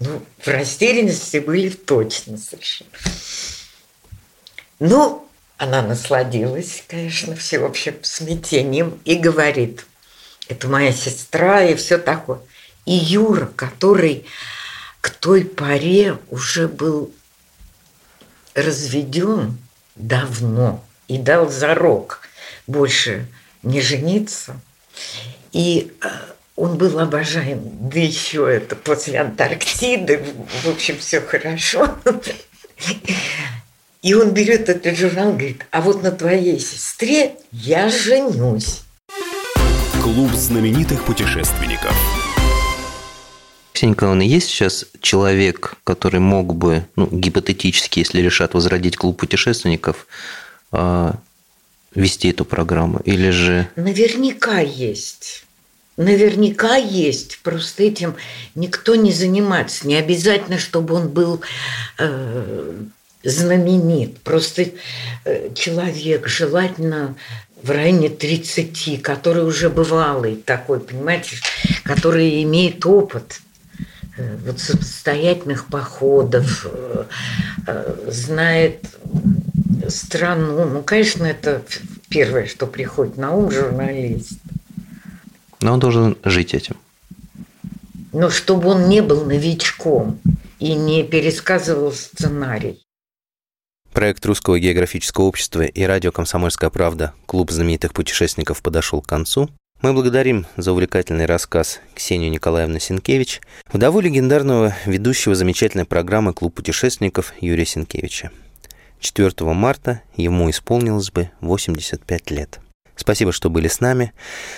ну, 0.00 0.22
в 0.38 0.48
растерянности 0.48 1.38
были 1.38 1.70
точно 1.70 2.36
совершенно. 2.36 2.90
Ну, 4.78 5.26
она 5.56 5.82
насладилась, 5.82 6.84
конечно, 6.86 7.34
всеобщим 7.34 7.94
смятением 8.02 9.00
и 9.04 9.14
говорит, 9.14 9.86
это 10.48 10.68
моя 10.68 10.92
сестра 10.92 11.62
и 11.62 11.74
все 11.74 11.98
такое. 11.98 12.40
И 12.84 12.92
Юра, 12.92 13.46
который 13.56 14.26
к 15.00 15.10
той 15.10 15.44
поре 15.44 16.18
уже 16.30 16.68
был 16.68 17.12
разведен 18.54 19.58
давно 19.94 20.84
и 21.08 21.18
дал 21.18 21.50
зарок 21.50 22.20
больше 22.66 23.26
не 23.62 23.80
жениться. 23.80 24.60
И 25.52 25.92
э, 26.02 26.08
он 26.54 26.76
был 26.76 26.98
обожаем, 26.98 27.60
да 27.88 27.98
еще 27.98 28.52
это 28.52 28.76
после 28.76 29.20
Антарктиды, 29.20 30.22
в 30.64 30.68
общем, 30.68 30.98
все 30.98 31.20
хорошо. 31.20 31.96
И 34.06 34.14
он 34.14 34.30
берет 34.30 34.68
этот 34.68 34.96
журнал 34.96 35.30
и 35.30 35.32
говорит, 35.32 35.66
а 35.72 35.80
вот 35.80 36.04
на 36.04 36.12
твоей 36.12 36.60
сестре 36.60 37.32
я 37.50 37.88
женюсь. 37.88 38.82
Клуб 40.00 40.30
знаменитых 40.30 41.04
путешественников. 41.04 41.92
Ксения 43.72 43.94
Николаевна, 43.94 44.22
есть 44.22 44.46
сейчас 44.46 44.86
человек, 45.00 45.74
который 45.82 46.20
мог 46.20 46.54
бы, 46.54 46.86
ну, 46.94 47.08
гипотетически, 47.10 47.98
если 47.98 48.20
решат 48.20 48.54
возродить 48.54 48.96
клуб 48.96 49.18
путешественников, 49.18 50.06
а, 50.70 51.16
вести 51.92 52.30
эту 52.30 52.44
программу? 52.44 53.00
Или 53.00 53.30
же... 53.30 53.68
Наверняка 53.74 54.60
есть. 54.60 55.44
Наверняка 55.96 56.76
есть. 56.76 57.40
Просто 57.42 57.82
этим 57.82 58.14
никто 58.54 58.94
не 58.94 59.10
занимается. 59.10 59.84
Не 59.88 59.96
обязательно, 59.96 60.58
чтобы 60.60 60.94
он 60.94 61.08
был 61.08 61.40
э, 61.98 62.84
знаменит. 63.26 64.18
Просто 64.20 64.66
э, 65.24 65.50
человек, 65.54 66.28
желательно 66.28 67.16
в 67.62 67.70
районе 67.70 68.08
30, 68.08 69.02
который 69.02 69.44
уже 69.44 69.68
бывалый 69.68 70.36
такой, 70.36 70.80
понимаете, 70.80 71.36
который 71.82 72.42
имеет 72.44 72.86
опыт 72.86 73.40
э, 74.16 74.36
вот 74.46 74.60
самостоятельных 74.60 75.66
походов, 75.66 76.66
э, 76.66 77.04
знает 78.06 78.86
страну. 79.88 80.64
Ну, 80.66 80.82
конечно, 80.82 81.24
это 81.24 81.62
первое, 82.08 82.46
что 82.46 82.66
приходит 82.66 83.16
на 83.16 83.32
ум 83.32 83.50
журналист. 83.50 84.38
Но 85.60 85.72
он 85.72 85.80
должен 85.80 86.16
жить 86.24 86.54
этим. 86.54 86.76
Но 88.12 88.30
чтобы 88.30 88.68
он 88.68 88.88
не 88.88 89.02
был 89.02 89.24
новичком 89.24 90.20
и 90.58 90.74
не 90.74 91.02
пересказывал 91.02 91.92
сценарий. 91.92 92.85
Проект 93.96 94.26
Русского 94.26 94.60
географического 94.60 95.24
общества 95.24 95.62
и 95.62 95.82
радио 95.84 96.12
«Комсомольская 96.12 96.68
правда» 96.68 97.14
«Клуб 97.24 97.50
знаменитых 97.50 97.94
путешественников» 97.94 98.60
подошел 98.60 99.00
к 99.00 99.06
концу. 99.06 99.48
Мы 99.80 99.94
благодарим 99.94 100.44
за 100.58 100.72
увлекательный 100.72 101.24
рассказ 101.24 101.80
Ксению 101.94 102.30
Николаевну 102.30 102.78
Сенкевич, 102.78 103.40
вдову 103.72 104.00
легендарного 104.00 104.76
ведущего 104.84 105.34
замечательной 105.34 105.86
программы 105.86 106.34
«Клуб 106.34 106.54
путешественников» 106.56 107.32
Юрия 107.40 107.64
Сенкевича. 107.64 108.32
4 109.00 109.32
марта 109.54 110.02
ему 110.14 110.50
исполнилось 110.50 111.10
бы 111.10 111.30
85 111.40 112.30
лет. 112.32 112.60
Спасибо, 112.96 113.32
что 113.32 113.48
были 113.48 113.68
с 113.68 113.80
нами. 113.80 114.12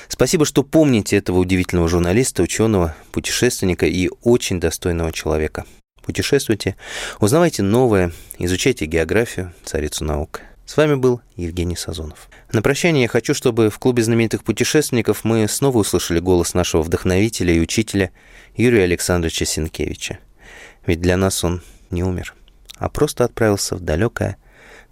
Спасибо, 0.09 0.47
что 0.47 0.64
помните 0.64 1.16
этого 1.16 1.39
удивительного 1.39 1.89
журналиста, 1.89 2.43
ученого, 2.43 2.97
путешественника 3.12 3.86
и 3.86 4.11
очень 4.20 4.59
достойного 4.59 5.12
человека– 5.12 5.64
Путешествуйте, 6.09 6.74
узнавайте 7.20 7.62
новое, 7.62 8.12
изучайте 8.38 8.86
географию, 8.86 9.52
царицу 9.62 10.06
наук. 10.06 10.40
С 10.64 10.74
вами 10.78 10.94
был 10.94 11.20
Евгений 11.36 11.76
Сазонов. 11.76 12.30
На 12.50 12.62
прощание 12.62 13.02
я 13.02 13.09
хочу, 13.09 13.34
чтобы 13.34 13.68
в 13.68 13.78
клубе 13.78 14.02
знаменитых 14.02 14.42
путешественников 14.42 15.22
мы 15.22 15.46
снова 15.48 15.76
услышали 15.76 16.18
голос 16.18 16.54
нашего 16.54 16.80
вдохновителя 16.80 17.52
и 17.52 17.61
учителя 17.61 18.11
Юрия 18.56 18.84
Александровича 18.84 19.44
Синкевича. 19.44 20.18
Ведь 20.86 21.02
для 21.02 21.18
нас 21.18 21.44
он 21.44 21.61
не 21.90 22.02
умер, 22.02 22.34
а 22.78 22.88
просто 22.88 23.26
отправился 23.26 23.76
в 23.76 23.80
далекое, 23.80 24.38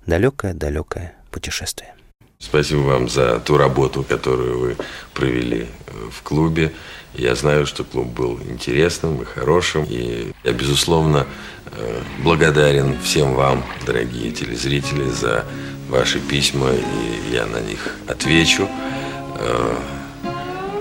далекое, 0.05 0.53
далекое 0.53 1.15
путешествие. 1.31 1.96
Спасибо 2.39 2.81
вам 2.81 3.09
за 3.09 3.41
ту 3.41 3.57
работу, 3.57 4.05
которую 4.07 4.59
вы 4.59 4.77
провели 5.15 5.69
в 6.11 6.23
клубе. 6.23 6.73
Я 7.15 7.35
знаю, 7.35 7.67
что 7.67 7.83
клуб 7.83 8.09
был 8.09 8.39
интересным 8.49 9.23
и 9.23 9.25
хорошим. 9.25 9.85
И 9.85 10.33
я, 10.45 10.53
безусловно, 10.53 11.27
э, 11.73 12.03
благодарен 12.23 13.01
всем 13.01 13.35
вам, 13.35 13.65
дорогие 13.87 14.33
телезрители, 14.33 15.09
за 15.09 15.47
ваши 15.89 16.21
письма, 16.21 16.73
и 16.73 17.33
я 17.33 17.47
на 17.47 17.61
них 17.61 17.95
отвечу. 18.07 18.69
Э, 19.39 19.75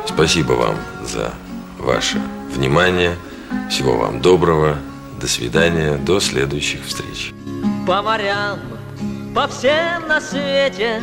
спасибо 0.06 0.54
вам 0.54 0.76
за 1.06 1.34
ваше 1.80 2.22
внимание. 2.54 3.16
Всего 3.70 3.98
вам 3.98 4.22
доброго. 4.22 4.78
До 5.22 5.28
свидания. 5.28 5.96
До 5.96 6.20
следующих 6.20 6.86
встреч. 6.86 7.32
По 7.88 8.02
морям, 8.02 8.60
по 9.34 9.48
всем 9.48 10.08
на 10.10 10.20
свете 10.20 11.02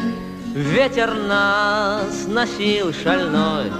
Ветер 0.55 1.15
нас 1.15 2.27
носил 2.29 2.93
шальной. 2.93 3.73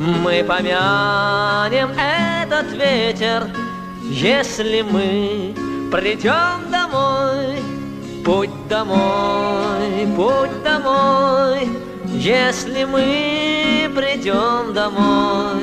Мы 0.00 0.42
помянем 0.42 1.88
этот 1.92 2.72
ветер 2.72 3.46
Если 4.02 4.82
мы 4.82 5.54
придем 5.92 6.68
домой. 6.72 7.62
Путь 8.24 8.68
домой, 8.68 10.08
путь 10.16 10.62
домой 10.64 11.68
Если 12.06 12.82
мы 12.82 13.88
придем 13.94 14.74
домой. 14.74 15.62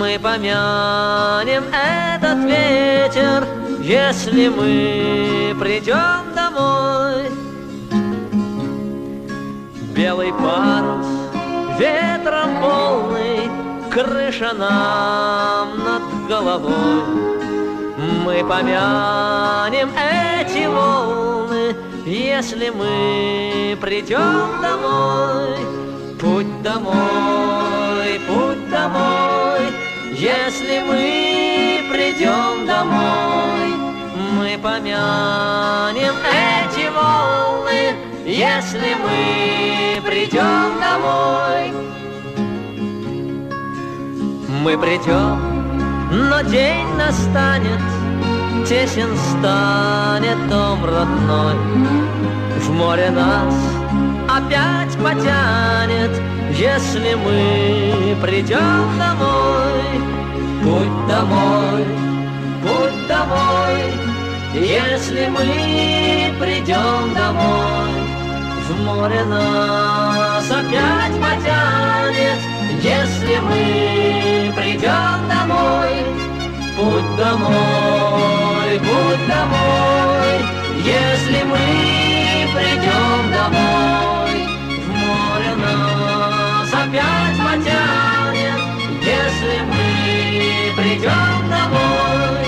Мы 0.00 0.18
помянем 0.20 1.62
этот 1.72 2.38
ветер 2.44 3.46
Если 3.82 4.48
мы 4.48 5.54
придем 5.60 6.34
домой 6.34 7.47
Белый 9.98 10.32
парус, 10.32 11.08
ветром 11.76 12.60
полный, 12.62 13.50
Крыша 13.90 14.52
нам 14.54 15.76
над 15.76 16.28
головой. 16.28 17.02
Мы 18.24 18.44
помянем 18.48 19.90
эти 19.98 20.68
волны, 20.68 21.74
Если 22.06 22.70
мы 22.70 23.76
придем 23.80 24.62
домой. 24.62 25.56
Путь 26.20 26.62
домой, 26.62 28.20
путь 28.28 28.70
домой, 28.70 29.62
Если 30.12 30.78
мы 30.86 31.90
придем 31.90 32.66
домой. 32.68 33.74
Мы 34.36 34.56
помянем 34.62 36.14
эти 36.22 36.88
волны, 36.88 37.67
если 38.38 38.94
мы 39.02 40.00
придем 40.08 40.78
домой. 40.80 41.72
Мы 44.62 44.78
придем, 44.78 45.40
но 46.12 46.42
день 46.42 46.86
настанет, 46.96 47.82
тесен 48.68 49.10
станет 49.16 50.38
дом 50.48 50.84
родной. 50.84 51.56
В 52.60 52.70
море 52.70 53.10
нас 53.10 53.54
опять 54.28 54.96
потянет, 55.02 56.12
если 56.56 57.14
мы 57.14 58.16
придем 58.22 58.86
домой. 59.00 59.82
Путь 60.62 61.08
домой, 61.08 61.84
путь 62.62 63.08
домой, 63.08 63.80
если 64.54 65.26
мы 65.28 66.34
придем 66.38 67.14
домой. 67.14 68.07
В 68.68 68.80
море 68.82 69.24
нас 69.24 70.44
опять 70.50 71.14
потянет, 71.14 72.38
если 72.82 73.38
мы 73.38 74.52
придем 74.54 75.26
домой. 75.26 76.04
Путь 76.76 77.16
домой, 77.16 78.78
путь 78.78 79.26
домой, 79.26 80.38
если 80.84 81.42
мы 81.44 81.64
придем 82.54 83.32
домой. 83.32 84.36
В 84.84 84.88
море 85.00 85.54
нас 85.64 86.68
опять 86.70 87.38
потянет, 87.38 88.60
если 89.00 89.62
мы 89.64 90.76
придем 90.76 91.48
домой. 91.48 92.47